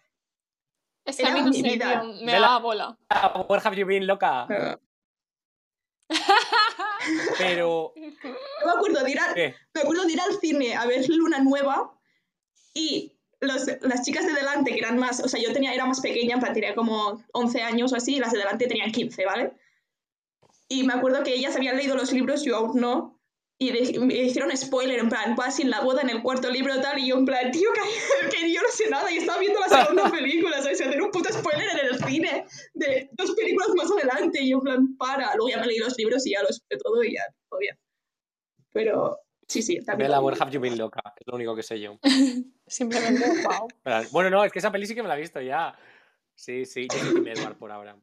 [1.04, 2.00] Es que a mí no mi sé, vida.
[2.00, 2.98] tío, me daba bola.
[3.48, 4.46] where have you been, loca?
[4.50, 4.76] eh,
[7.38, 9.54] Pero, me acuerdo de ir a- ¿qué?
[9.74, 11.92] me acuerdo de ir al cine a ver Luna Nueva
[12.74, 13.15] y
[13.46, 16.34] los- las chicas de delante, que eran más, o sea, yo tenía, era más pequeña,
[16.34, 19.52] en plan, tenía como 11 años o así, y las de delante tenían 15, ¿vale?
[20.68, 23.12] Y me acuerdo que ellas habían leído los libros, yo aún no,
[23.58, 26.78] y le- me hicieron spoiler, en plan, va sin la boda en el cuarto libro
[26.80, 27.80] tal, y yo en plan, tío, que,
[28.36, 30.80] que yo no sé nada, y estaba viendo la segunda película, ¿sabes?
[30.80, 32.44] Y hacer un puto spoiler en el cine
[32.74, 35.96] de dos películas más adelante, y yo en plan, para, luego ya me leí los
[35.96, 37.76] libros y ya lo supe todo y ya, todo bien.
[38.72, 40.08] Pero, sí, sí, también.
[40.08, 41.00] Bella, where have you been, loca?
[41.18, 41.98] Es lo único que sé yo.
[42.66, 43.68] Simplemente, wow.
[44.10, 45.76] Bueno, no, es que esa peli sí que me la he visto ya.
[46.34, 47.96] Sí, sí, yo soy Team Edward por ahora.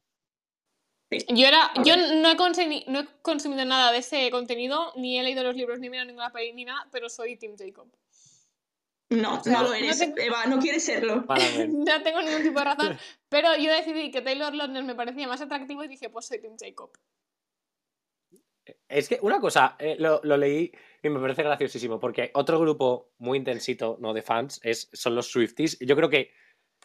[1.30, 5.44] Yo, era, no, he consumi- no he consumido nada de ese contenido, ni he leído
[5.44, 7.88] los libros, ni he mirado ninguna peli, ni nada, pero soy Team Jacob.
[9.10, 11.24] No, sea, no lo no eres, tengo- Eva, no quieres serlo.
[11.70, 12.98] No tengo ningún tipo de razón,
[13.30, 16.56] pero yo decidí que Taylor Lautner me parecía más atractivo y dije, pues soy Team
[16.60, 16.90] Jacob.
[18.88, 20.72] Es que una cosa, eh, lo, lo leí
[21.04, 24.14] y me parece graciosísimo, porque otro grupo muy intensito, ¿no?
[24.14, 25.78] De fans, es, son los Swifties.
[25.80, 26.32] Yo creo que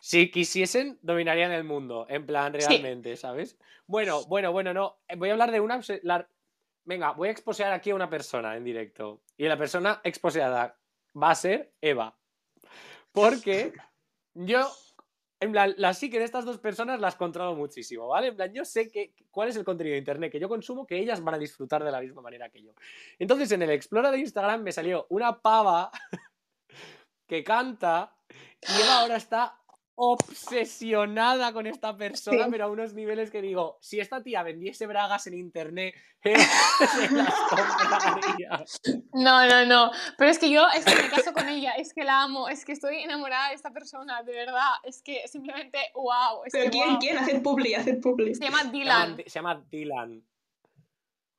[0.00, 2.66] si quisiesen, dominarían el mundo, en plan, Sí.
[2.66, 3.56] realmente, ¿sabes?
[3.86, 4.98] Bueno, bueno, bueno, no.
[5.08, 5.80] eh, Voy a hablar de una.
[6.02, 6.28] la-
[6.84, 9.22] Venga, voy a exposear aquí a una persona en directo.
[9.36, 10.78] Y la persona exposeada
[11.20, 12.16] va a ser Eva.
[13.12, 13.72] Porque
[14.34, 14.68] yo,
[15.40, 18.28] en plan, la psique de estas dos personas las controlo muchísimo, ¿vale?
[18.28, 20.98] En plan, yo sé que, cuál es el contenido de internet que yo consumo que
[20.98, 22.72] ellas van a disfrutar de la misma manera que yo.
[23.18, 25.90] Entonces, en el Explorer de Instagram me salió una pava
[27.28, 28.16] que canta
[28.62, 29.60] y ahora está
[30.00, 32.50] obsesionada con esta persona, Sí.
[32.50, 37.10] pero a unos niveles que digo, si esta tía vendiese bragas en internet, Eva se
[37.14, 38.64] las compraría.
[39.12, 39.90] No, no, no.
[40.16, 42.64] Pero es que yo es que me caso con ella, es que la amo, es
[42.64, 44.72] que estoy enamorada de esta persona, de verdad.
[44.84, 46.44] Es que simplemente, wow.
[46.44, 46.98] Es Pero que, ¿quién, wow.
[47.00, 47.18] quién?
[47.18, 48.34] Haced publi, haced publi.
[48.34, 49.16] Se llama Se llama, Dylan.
[49.16, 50.22] se llama Dylan.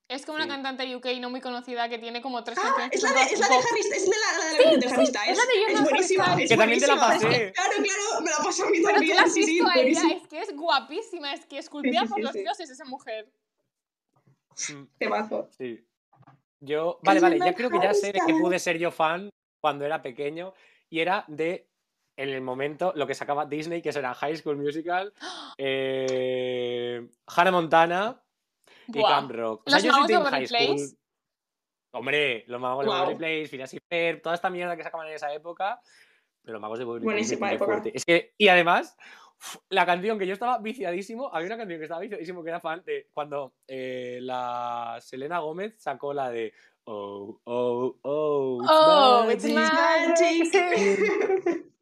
[0.10, 0.50] Es como una Sí.
[0.50, 2.96] cantante UK no muy conocida que tiene como tres Ah, canciones.
[2.96, 3.54] es la de, es la de.
[3.56, 5.30] Harry, es la, la de, la canción de Harry sí, Styles.
[5.30, 6.44] es la de You're Es buenísima, Styles.
[6.44, 7.52] es Que también te la pasé.
[7.54, 9.16] Claro, claro, me la pasó a mí Pero tú también.
[9.18, 12.08] la has sí, sí, visto a ella, es que es guapísima, es que esculpida Sí,
[12.08, 12.40] sí, por sí, los sí.
[12.40, 13.32] dioses esa mujer.
[14.74, 15.48] Mm, Temazo.
[15.58, 15.86] Sí.
[16.60, 19.30] Yo, vale, vale, ya creo que ya sé de qué pude ser yo fan
[19.62, 20.54] cuando era pequeño
[20.90, 21.70] y era de,
[22.18, 25.14] en el momento, lo que sacaba Disney, que era High School Musical,
[25.60, 28.24] eh, Hannah Montana
[28.96, 29.10] y Buah.
[29.10, 29.64] Camp Rock.
[29.66, 30.98] O sea, Los yo soy magos de Team High School.
[31.92, 32.92] Hombre, los magos de.
[32.92, 35.82] Waverly Place, Phineas y Ferb, toda esta mierda que sacaban en esa época,
[36.42, 37.66] pero los magos de Waverly Place pilló época.
[37.66, 37.92] fuerte.
[37.96, 38.96] Es que, y además,
[39.70, 42.84] la canción que yo estaba viciadísimo, había una canción que estaba viciadísimo que era fan
[42.86, 46.54] de cuando eh, la Selena Gómez sacó la de
[46.92, 50.54] Oh, oh, oh, it's Oh, it's magic,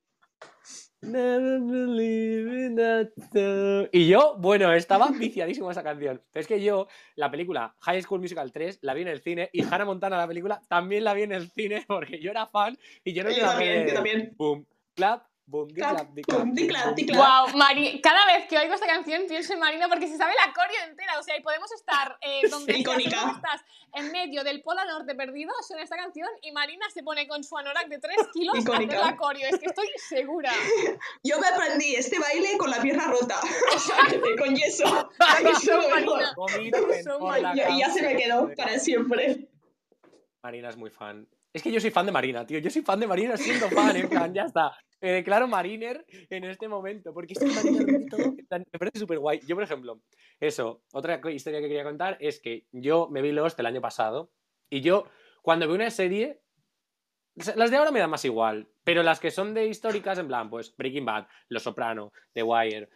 [3.92, 6.22] Y yo, bueno, estaba viciadísimo a esa canción.
[6.32, 9.50] Pero es que yo, la película High School Musical 3 la vi en el cine
[9.54, 12.78] y Hannah Montana, la película, también la vi en el cine porque yo era fan
[13.04, 14.34] y yo no Yo también, yo también.
[14.38, 16.40] Boom, clap, boom, di clap, di clap.
[16.40, 17.48] Boom, di clap, di clap.
[17.48, 20.54] Wow, Mari, cada vez que oigo esta canción pienso en Marina porque se sabe la
[20.54, 23.10] coreo entera, o sea, y podemos estar eh, donde sea, Icónica.
[23.10, 23.62] seguro que estás
[23.94, 27.58] en medio del polo norte perdido, suena esta canción y Marina se pone con su
[27.58, 29.00] anorak de 3 kilos a hacer Icónica.
[29.00, 30.52] la coreo, es que estoy segura.
[31.24, 33.36] Yo me aprendí este baile con la pierna rota.
[33.76, 33.98] O sea,
[34.38, 35.10] con yeso.
[36.60, 39.48] Y ya se me quedó para siempre.
[40.42, 41.28] Marina es muy fan.
[41.58, 42.60] Es que yo soy fan de Marina, tío.
[42.60, 44.78] Yo soy fan de Marina siendo fan, en plan, ya está.
[45.02, 47.16] Me declaro Mariner en este momento.
[47.16, 49.40] Porque es que Marina lo hace todo, en plan, me parece súper guay.
[49.48, 50.00] Yo, por ejemplo,
[50.40, 54.32] eso, otra historia que quería contar es que yo me vi Lost el año pasado.
[54.70, 55.08] Y yo,
[55.42, 56.44] cuando veo una serie,
[57.56, 58.68] las de ahora me dan más igual.
[58.84, 62.88] Pero las que son de históricas, en plan, pues Breaking Bad, Los Soprano, The Wire,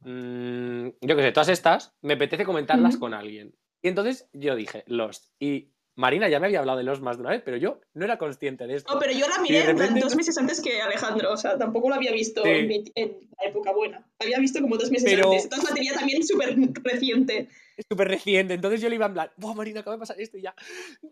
[0.00, 3.54] mm, yo qué sé, todas estas, me apetece comentarlas con alguien.
[3.80, 5.32] Y entonces yo dije, Lost.
[5.38, 8.04] Y Marina ya me había hablado de Lost más de una vez, pero yo no
[8.04, 8.92] era consciente de esto.
[8.94, 11.32] No, pero yo la miré repente- dos meses antes que Alejandro.
[11.32, 12.48] O sea, tampoco la había visto Sí.
[12.48, 13.98] en, mi- en la época buena.
[14.18, 15.44] La había visto como dos meses Pero- antes.
[15.44, 17.48] Entonces la tenía también súper reciente.
[17.88, 18.54] Súper reciente.
[18.54, 20.38] Entonces yo le iba en plan, ¡Buah, Marina, acaba de pasar esto!
[20.38, 20.54] Y ya,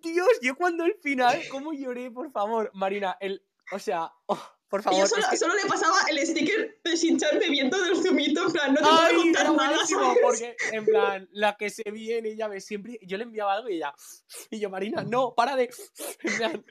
[0.03, 2.71] Dios, yo cuando el final, ¿cómo lloré, por favor?
[2.75, 3.43] Marina, el.
[3.73, 4.39] O sea, oh,
[4.69, 4.99] por Y favor.
[4.99, 8.47] yo es solo, que- solo le pasaba el sticker de Shinchan bebiendo del zumito.
[8.47, 9.17] En plan, no te puedo ¡Ay!
[9.17, 9.79] contar Era nada.
[10.23, 12.99] porque en plan, la que se viene, ella ve siempre.
[13.03, 13.95] Yo le enviaba algo y ella.
[14.51, 15.71] Y yo, Marina, no, para de.
[16.23, 16.65] En plan,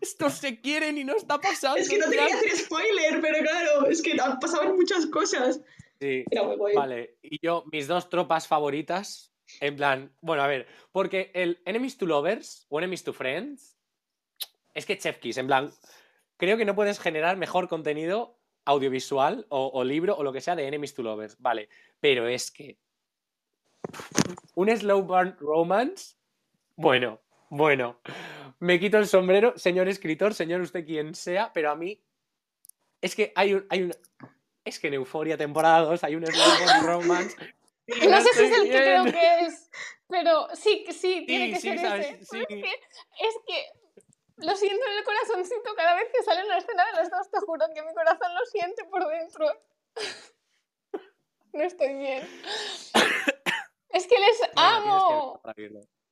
[0.00, 1.78] estos se quieren y no está pasando.
[1.78, 5.60] Es que no te quería hacer spoiler, pero claro, es que pasaban muchas cosas.
[6.00, 6.24] Sí.
[6.30, 6.74] Era muy guay.
[6.74, 11.98] Vale, y yo, mis dos tropas favoritas, en plan, bueno, a ver, porque el Enemies
[11.98, 13.76] to Lovers o Enemies to Friends,
[14.72, 15.70] es que Chef Kiss, en plan,
[16.40, 20.56] creo que no puedes generar mejor contenido audiovisual o, o libro o lo que sea
[20.56, 21.68] de Enemies to Lovers, vale,
[22.00, 22.76] pero es que
[24.54, 26.16] un slow burn romance,
[26.76, 28.00] bueno, bueno,
[28.58, 32.02] me quito el sombrero, señor escritor, señor usted quien sea, pero a mí
[33.00, 33.92] es que hay un, hay un,
[34.64, 37.36] es que en Euforia temporada 2 hay un slow burn romance.
[38.08, 39.70] No sé si es el que creo que es,
[40.08, 42.24] pero sí, que sí, tiene Sí, que sí, ser sabes, ese.
[42.24, 42.38] sí.
[42.40, 43.79] Es que, es que
[44.42, 47.40] lo siento en el corazoncito cada vez que sale una escena de los dos, te
[47.40, 49.46] juro que mi corazón lo siente por dentro.
[51.52, 52.28] No estoy bien.
[53.90, 55.40] Es que les que amo.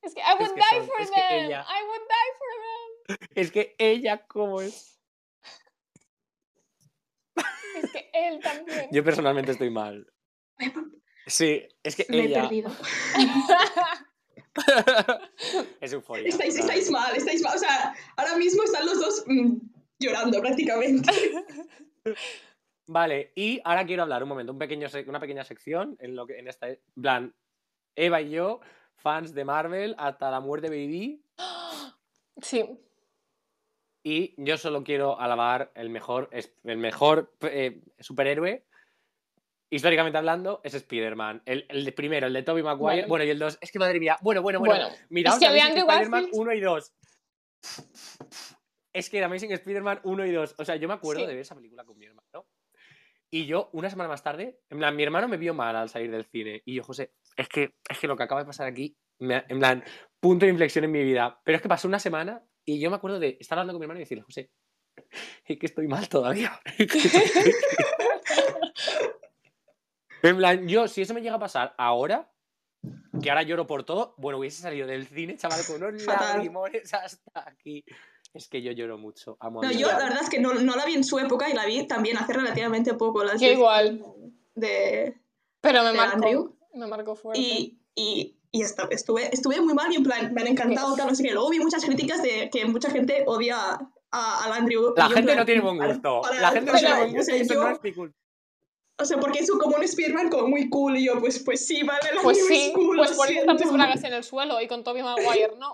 [0.01, 1.45] Es que I would que die son- for them.
[1.45, 3.29] ella- I would die for them.
[3.35, 4.99] Es que ella, ¿cómo es?
[7.81, 8.89] Es que él también.
[8.91, 10.11] Yo personalmente estoy mal.
[11.27, 12.41] Sí, es que Me he ella.
[12.41, 12.71] perdido.
[15.81, 16.27] es euforia.
[16.29, 17.55] Estáis, estáis mal, estáis mal.
[17.55, 19.57] O sea, ahora mismo están los dos mm,
[19.99, 21.11] llorando prácticamente.
[22.87, 26.39] Vale, y ahora quiero hablar un momento, un pequeño una pequeña sección en lo que
[26.39, 26.67] en esta
[26.99, 27.35] plan
[27.95, 28.61] Eva y yo,
[28.95, 31.23] fans de Marvel hasta la muerte baby,
[32.41, 32.65] Sí.
[34.03, 38.65] y yo solo quiero alabar el mejor es- el mejor eh, superhéroe
[39.69, 41.43] históricamente hablando es Spider-Man.
[41.45, 43.07] El, el primero, el de Tobey Maguire, Bueno.
[43.07, 45.57] bueno, y el 2, es que madre mía, bueno, bueno, bueno, Bueno, miraos es que
[45.57, 46.93] Spider-Man Garfield- 1 y 2.
[48.93, 50.55] Es que Amazing Spider-Man 1 y 2.
[50.57, 51.27] O sea, yo me acuerdo Sí.
[51.27, 52.47] de ver esa película con mi hermano.
[53.31, 56.09] Y yo, una semana más tarde, en plan, mi hermano me vio mal al salir
[56.09, 56.63] del cine.
[56.65, 59.59] Y yo, José, es que, es que lo que acaba de pasar aquí, me en
[59.59, 59.83] plan,
[60.19, 61.39] punto de inflexión en mi vida.
[61.43, 63.83] Pero es que pasó una semana y yo me acuerdo de estar hablando con mi
[63.83, 64.49] hermano y decirle, José,
[65.45, 66.59] es que estoy mal todavía.
[70.21, 72.31] en plan, yo, si eso me llega a pasar ahora,
[73.21, 77.47] que ahora lloro por todo, bueno, hubiese salido del cine, chaval, con unos lagrimones hasta
[77.49, 77.83] aquí.
[78.33, 79.37] Es que yo lloro mucho.
[79.39, 81.53] Amo No, yo la verdad es que no, no la vi en su época y
[81.53, 83.23] la vi también hace relativamente poco.
[83.23, 84.05] Las Yo igual.
[84.53, 85.17] De,
[85.61, 86.15] Pero me de marcó.
[86.15, 86.55] Andrew.
[86.75, 87.41] Me marcó fuerte.
[87.41, 91.07] y y, y esta- estuve, estuve muy mal y en plan, me han encantado, tal,
[91.07, 91.31] no sé qué.
[91.33, 93.57] Luego vi muchas críticas de que mucha gente odia
[94.11, 94.93] a, al Andrew.
[94.95, 96.21] La gente plan, no tiene buen para- gusto.
[96.21, 97.93] para- La gente no tiene buen o gusto sea, y eso yo- no es mi
[97.93, 98.15] culpa.
[98.99, 101.83] O sea, porque es como un Spider-Man como muy cool y yo, pues, pues sí,
[101.83, 104.59] vale, la Pues nieve es sí, cool, pues por eso estamos bragas en el suelo
[104.61, 105.73] y con Tobey Maguire, ¿no?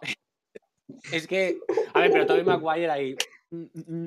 [1.11, 1.59] Es que,
[1.93, 3.15] a ver, pero Tobey Maguire ahí
[3.49, 3.63] mm,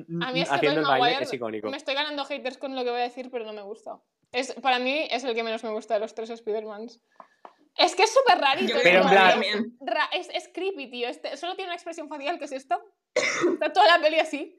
[0.07, 1.69] mm, A mí es que haciendo Tobey el baile Maguire es icónico.
[1.69, 3.99] me estoy ganando haters con lo que voy a decir, pero no me gusta.
[4.31, 7.01] Es, para mí es el que menos me gusta de los tres Spider-Mans.
[7.75, 8.73] Es que es súper rarito.
[8.83, 9.41] Pero en plan-
[10.13, 11.07] es, es creepy, tío.
[11.07, 12.79] Este, solo tiene una expresión facial que es esta.
[13.15, 14.58] Está toda la peli así.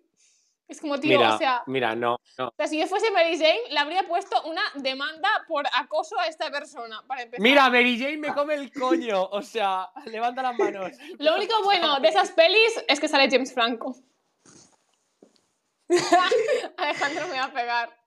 [0.71, 2.47] Es como, tío, Mira, o sea, mira, no, no.
[2.47, 6.29] o sea, si yo fuese Mary Jane, le habría puesto una demanda por acoso a
[6.29, 7.43] esta persona, para empezar.
[7.43, 9.25] Mira, Mary Jane me come el coño.
[9.25, 10.93] O sea, levanta las manos.
[11.18, 13.97] Lo único bueno de esas pelis es que sale James Franco.
[16.77, 18.01] Alejandro me va a pegar.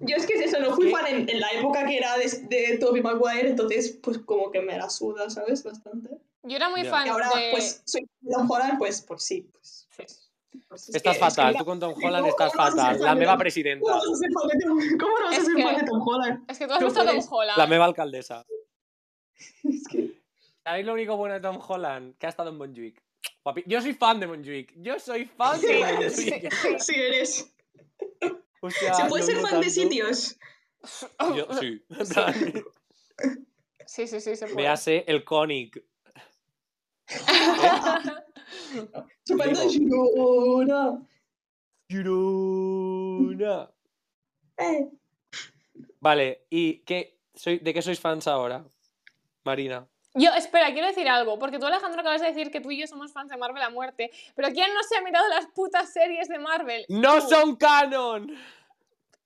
[0.00, 2.28] Yo es que es eso, no fui fan en, en la época que era de,
[2.48, 5.62] de Tobey Maguire, entonces pues como que me la suda, ¿sabes?
[5.62, 6.18] Bastante.
[6.44, 6.90] Yo era muy Ya.
[6.90, 7.50] fan Y ahora de...
[7.50, 9.42] pues soy Tom Holland, pues, pues sí.
[9.52, 10.25] Pues, pues,
[10.68, 13.00] pues, es Estás que- es que fatal, tú con Tom ¿cómo- Holland estás fatal.
[13.00, 13.84] La meva presidenta.
[13.84, 16.02] ¿Cómo vas a ser fan de Tom, cómo no vas a ser fan de Tom
[16.08, 16.44] Holland?
[16.50, 17.20] Es que tú has visto a Tom.
[17.30, 17.58] Holland.
[17.58, 18.44] La meva alcaldesa.
[19.64, 20.22] Es que...
[20.64, 22.16] ¿Sabéis lo único bueno de Tom Holland?
[22.18, 23.00] Que ha estado en Montjuic.
[23.44, 24.72] Guapi- Yo soy fan de Montjuic.
[24.76, 26.52] Yo soy fan de Montjuic.
[26.80, 27.52] Sí eres.
[28.60, 30.36] O sea, ¿Se puede ser fan de sitios?
[31.36, 31.82] Yo, sí.
[32.12, 32.34] Plan,
[33.86, 34.56] Sí, sí, sí, se puede.
[34.56, 35.84] Véase el Conic.
[39.24, 39.68] Chupando.
[39.68, 41.06] Girona.
[41.88, 43.70] Girona.
[44.58, 44.88] Eh.
[46.00, 47.18] Vale, ¿y qué?
[47.34, 48.64] Soy, de qué sois fans ahora?
[49.44, 49.86] Marina.
[50.14, 52.86] Yo, espera, quiero decir algo, porque tú, Alejandro, acabas de decir que tú y yo
[52.86, 56.28] somos fans de Marvel a muerte, pero ¿quién no se ha mirado las putas series
[56.28, 56.86] de Marvel?
[56.88, 57.28] ¡No Tú.
[57.28, 58.34] son canon!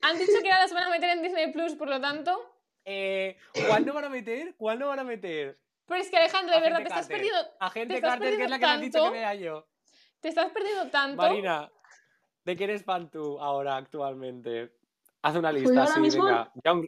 [0.03, 2.37] Han dicho que ahora las van a meter en Disney Plus, por lo tanto...
[2.85, 3.37] Eh,
[3.69, 4.55] ¿Cuál no van a meter?
[4.57, 5.61] ¿Cuál no van a meter?
[5.91, 8.51] Pero es que, Alejandro, de verdad, te estás, perdiendo, Agente Te estás Carter, que es
[8.51, 9.67] la que me has dicho que vea yo.
[10.21, 11.17] te estás perdiendo tanto...
[11.17, 11.69] Marina,
[12.45, 14.73] ¿de qué eres fan tú ahora actualmente?
[15.23, 16.53] Haz una Pues lista así, mismo- venga.
[16.65, 16.87] Young,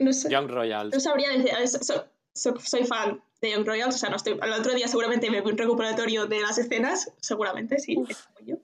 [0.00, 0.30] No sé.
[0.30, 0.92] Young Royals.
[0.94, 4.38] No sabría decir, so- so- so- soy fan de Young Royals, o sea, no estoy,
[4.40, 8.10] el otro día seguramente me vi un recuperatorio de las escenas, seguramente, sí, Uf.
[8.10, 8.56] es como yo.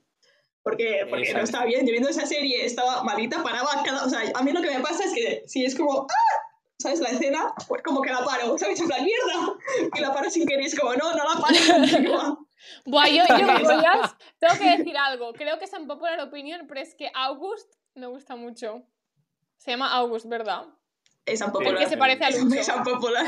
[0.63, 1.45] Porque, porque no es.
[1.45, 4.61] estaba bien, yo viendo esa serie estaba malita, paraba cada, o sea, a mí lo
[4.61, 6.38] que me pasa es que si es como, ¡ah!
[6.81, 7.01] ¿Sabes?
[7.01, 8.81] La escena, pues como que la paro, ¿sabes?
[8.81, 9.59] En plan, ¡mierda!
[9.95, 12.47] Y la paro sin querer, es como, no, no la paro.
[12.85, 13.47] Buah, yo, yo,
[14.39, 15.33] tengo que decir algo.
[15.33, 18.83] Creo que es un popular opinion, pero es que August me gusta mucho.
[19.57, 20.67] Se llama August, ¿verdad?
[21.27, 21.91] Es tan Porque Porque popular.
[21.91, 22.61] se parece a Lucho.
[22.61, 23.27] Es tan popular.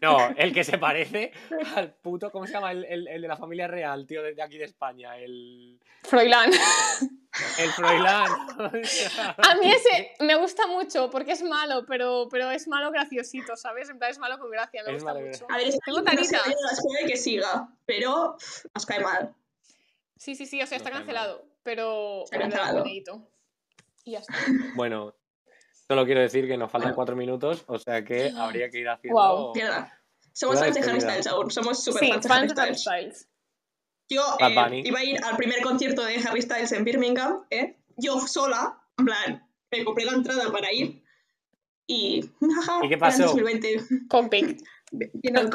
[0.00, 1.32] No, el que se parece
[1.76, 2.72] al puto, ¿cómo se llama?
[2.72, 5.16] El, el- el de la familia real, tío, de, de aquí de España.
[5.18, 6.50] El, Froilán.
[7.58, 8.26] el Froilán.
[9.38, 13.88] A mí ese me gusta mucho porque es malo, pero, pero es malo graciosito, ¿sabes?
[13.90, 15.46] En plan, es malo con gracia, me Es gusta malo mucho.
[15.50, 15.98] A ver, es Tengo
[16.62, 18.36] no escuela y que siga, pero
[18.74, 19.34] nos cae mal.
[20.16, 22.84] Sí, sí, sí, o sea, está No cancelado, pero, Está cancelado.
[24.04, 24.34] Y ya está.
[24.74, 25.14] Bueno,
[25.92, 29.14] solo quiero decir que nos faltan cuatro minutos, o sea que habría que ir haciendo.
[29.14, 29.52] Guau.
[29.54, 29.92] Mierda.
[30.32, 31.00] Somos fans de Harry.
[31.02, 33.18] Styles aún, somos súper Sí, fans de Harry fans de Harry Styles.
[33.18, 33.28] Styles.
[34.08, 37.78] Yo eh, iba a ir al primer concierto de Harry Styles en Birmingham, ¿eh?
[37.98, 41.02] yo sola, en plan, me compré la entrada para ir
[41.86, 42.24] y...
[42.82, 43.24] ¿Y qué pasó?
[43.24, 44.62] 2020, Con COVID.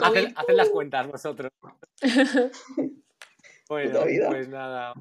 [0.03, 1.51] Haced, haced las cuentas vosotros.
[3.69, 4.93] Bueno, pues nada.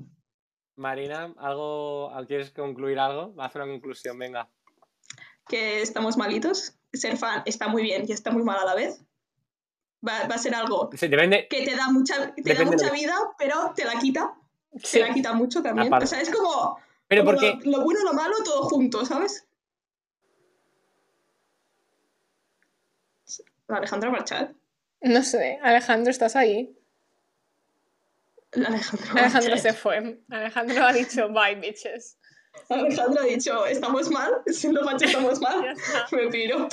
[0.74, 3.32] Marina, ¿algo, ¿quieres concluir algo?
[3.38, 4.50] Haz una conclusión, venga.
[5.48, 6.74] Que estamos malitos.
[6.92, 9.02] Ser fan está muy bien y está muy mal a la vez.
[10.06, 11.46] Va, va a ser algo Sí, depende.
[11.48, 14.34] que te da mucha, te da mucha vida, pero te la quita.
[14.82, 14.98] Sí.
[14.98, 15.88] Te la quita mucho también.
[15.88, 16.04] Aparte.
[16.04, 16.78] O sea, es como,
[17.08, 17.58] Pero como porque.
[17.64, 19.46] lo, lo bueno y lo malo todo junto, ¿sabes?
[23.68, 24.54] Alejandro Marchal.
[25.00, 26.76] No sé, Alejandro, ¿estás ahí?
[28.52, 29.58] Alejandro, Alejandro Marchal.
[29.58, 30.20] se fue.
[30.30, 32.18] Alejandro ha dicho bye, bitches.
[32.68, 34.42] Alejandro ha dicho, ¿estamos mal?
[34.46, 35.74] Si los machos estamos mal,
[36.12, 36.68] me piro.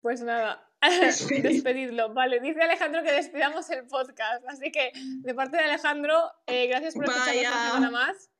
[0.00, 0.68] Pues nada,
[1.00, 1.42] Despedir.
[1.42, 2.12] despedidlo.
[2.12, 4.44] Vale, dice Alejandro que despidamos el podcast.
[4.48, 7.50] Así que, de parte de Alejandro, eh, gracias por escucharnos Vaya.
[7.50, 8.30] una semana más.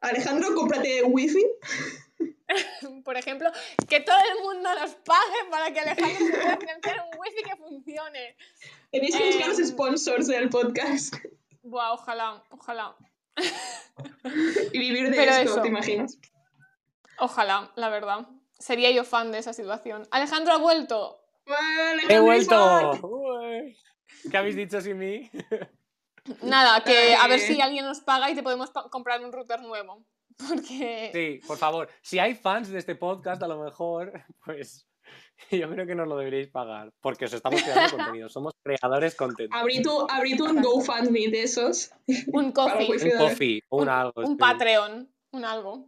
[0.00, 1.44] Alejandro, cómprate wifi.
[3.04, 3.50] Por ejemplo,
[3.88, 7.56] que todo el mundo nos pague para que Alejandro se pueda financiar un wifi que
[7.56, 8.36] funcione.
[8.90, 9.66] Tenéis que buscar los Em.
[9.66, 11.14] sponsors del podcast
[11.62, 12.96] Buah, ojalá, ojalá.
[14.72, 15.62] y vivir de Pero esto, eso.
[15.62, 16.18] ¿te imaginas?
[17.18, 18.26] Ojalá, la verdad.
[18.58, 20.06] Sería yo fan de esa situación.
[20.10, 21.22] Alejandro ha vuelto.
[22.08, 22.92] ¡He vuelto!
[23.02, 23.76] Ué.
[24.30, 25.30] ¿Qué habéis dicho sin mí?
[26.42, 30.04] Nada, que a ver si alguien nos paga y te podemos comprar un router nuevo.
[30.48, 31.10] Porque.
[31.12, 31.88] Sí, por favor.
[32.02, 34.12] Si hay fans de este podcast, a lo mejor,
[34.44, 34.86] pues
[35.50, 36.92] yo creo que nos lo deberíais pagar.
[37.00, 38.28] Porque os estamos creando contenido.
[38.28, 39.58] Somos creadores contentos.
[39.58, 41.92] Abrí tu, abrí tu un GoFundMe de esos.
[42.32, 42.90] Un coffee.
[42.90, 44.20] Un coffee, un, un, algo.
[44.22, 44.36] un sí.
[44.36, 45.08] Patreon.
[45.32, 45.86] Un algo.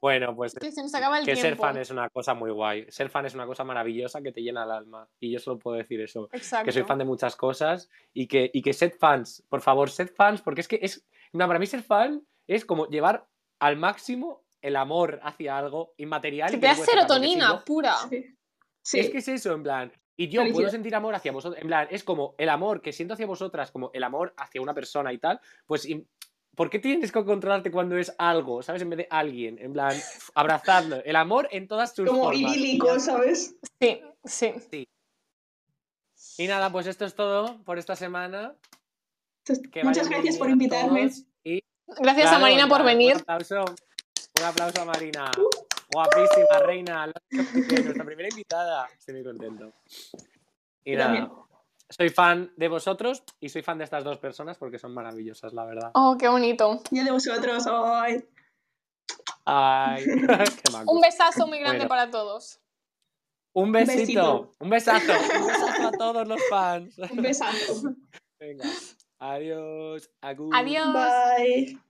[0.00, 2.86] Bueno, pues que se nos acaba el que ser fan es una cosa muy guay.
[2.88, 5.08] Ser fan es una cosa maravillosa que te llena el alma.
[5.18, 6.28] Y yo solo puedo decir eso.
[6.32, 6.64] Exacto.
[6.64, 9.44] Que soy fan de muchas cosas y que, y que sed fans.
[9.48, 11.06] Por favor, sed fans, porque es que es.
[11.32, 13.28] No, para mí ser fan es como llevar
[13.58, 16.50] al máximo el amor hacia algo inmaterial.
[16.50, 17.96] Que y te no da puedes sacar, porque si serotonina pura.
[18.08, 18.36] Sí.
[18.82, 19.00] Sí.
[19.00, 19.92] Es que es eso, en plan.
[20.16, 20.54] Y yo Felicidad.
[20.54, 21.60] puedo sentir amor hacia vosotros.
[21.60, 24.74] En plan, es como el amor que siento hacia vosotras, como el amor hacia una
[24.74, 25.40] persona y tal.
[25.66, 25.88] Pues,
[26.54, 28.82] ¿por qué tienes que controlarte cuando es algo, ¿sabes?
[28.82, 29.58] En vez de alguien.
[29.58, 29.94] En plan,
[30.34, 31.02] abrazadlo.
[31.04, 32.40] El amor en todas sus Como formas.
[32.40, 33.56] Y idílico, ¿sabes?
[33.80, 34.86] Sí, sí.
[36.38, 38.54] Y nada, pues esto es todo por esta semana.
[39.82, 41.10] Muchas gracias por invitarme.
[41.44, 41.60] y
[41.98, 43.14] Gracias a Marina por nada, venir.
[43.16, 43.64] Un aplauso,
[44.40, 45.30] un aplauso a Marina.
[45.92, 47.12] Guapísima, reina.
[47.30, 48.88] Nuestra primera invitada.
[48.96, 49.72] Estoy muy contento.
[50.84, 51.30] Y nada,
[51.88, 55.64] soy fan de vosotros y soy fan de estas dos personas porque son maravillosas, la
[55.64, 55.90] verdad.
[55.94, 56.80] Oh, qué bonito.
[56.90, 57.66] Yo de vosotros.
[57.66, 58.24] Ay.
[59.44, 60.04] Ay,
[60.64, 60.92] qué maco.
[60.92, 61.88] Un besazo muy grande Bueno.
[61.88, 62.60] para todos.
[63.52, 63.98] Un besito.
[63.98, 64.54] besito.
[64.60, 65.12] Un besazo.
[65.12, 66.96] Un besazo a todos los fans.
[66.98, 67.82] Un besazo.
[68.38, 68.64] Venga.
[69.18, 70.08] Adiós.
[70.20, 70.54] Agur.
[70.54, 70.94] Adiós.
[70.94, 71.80] Bye.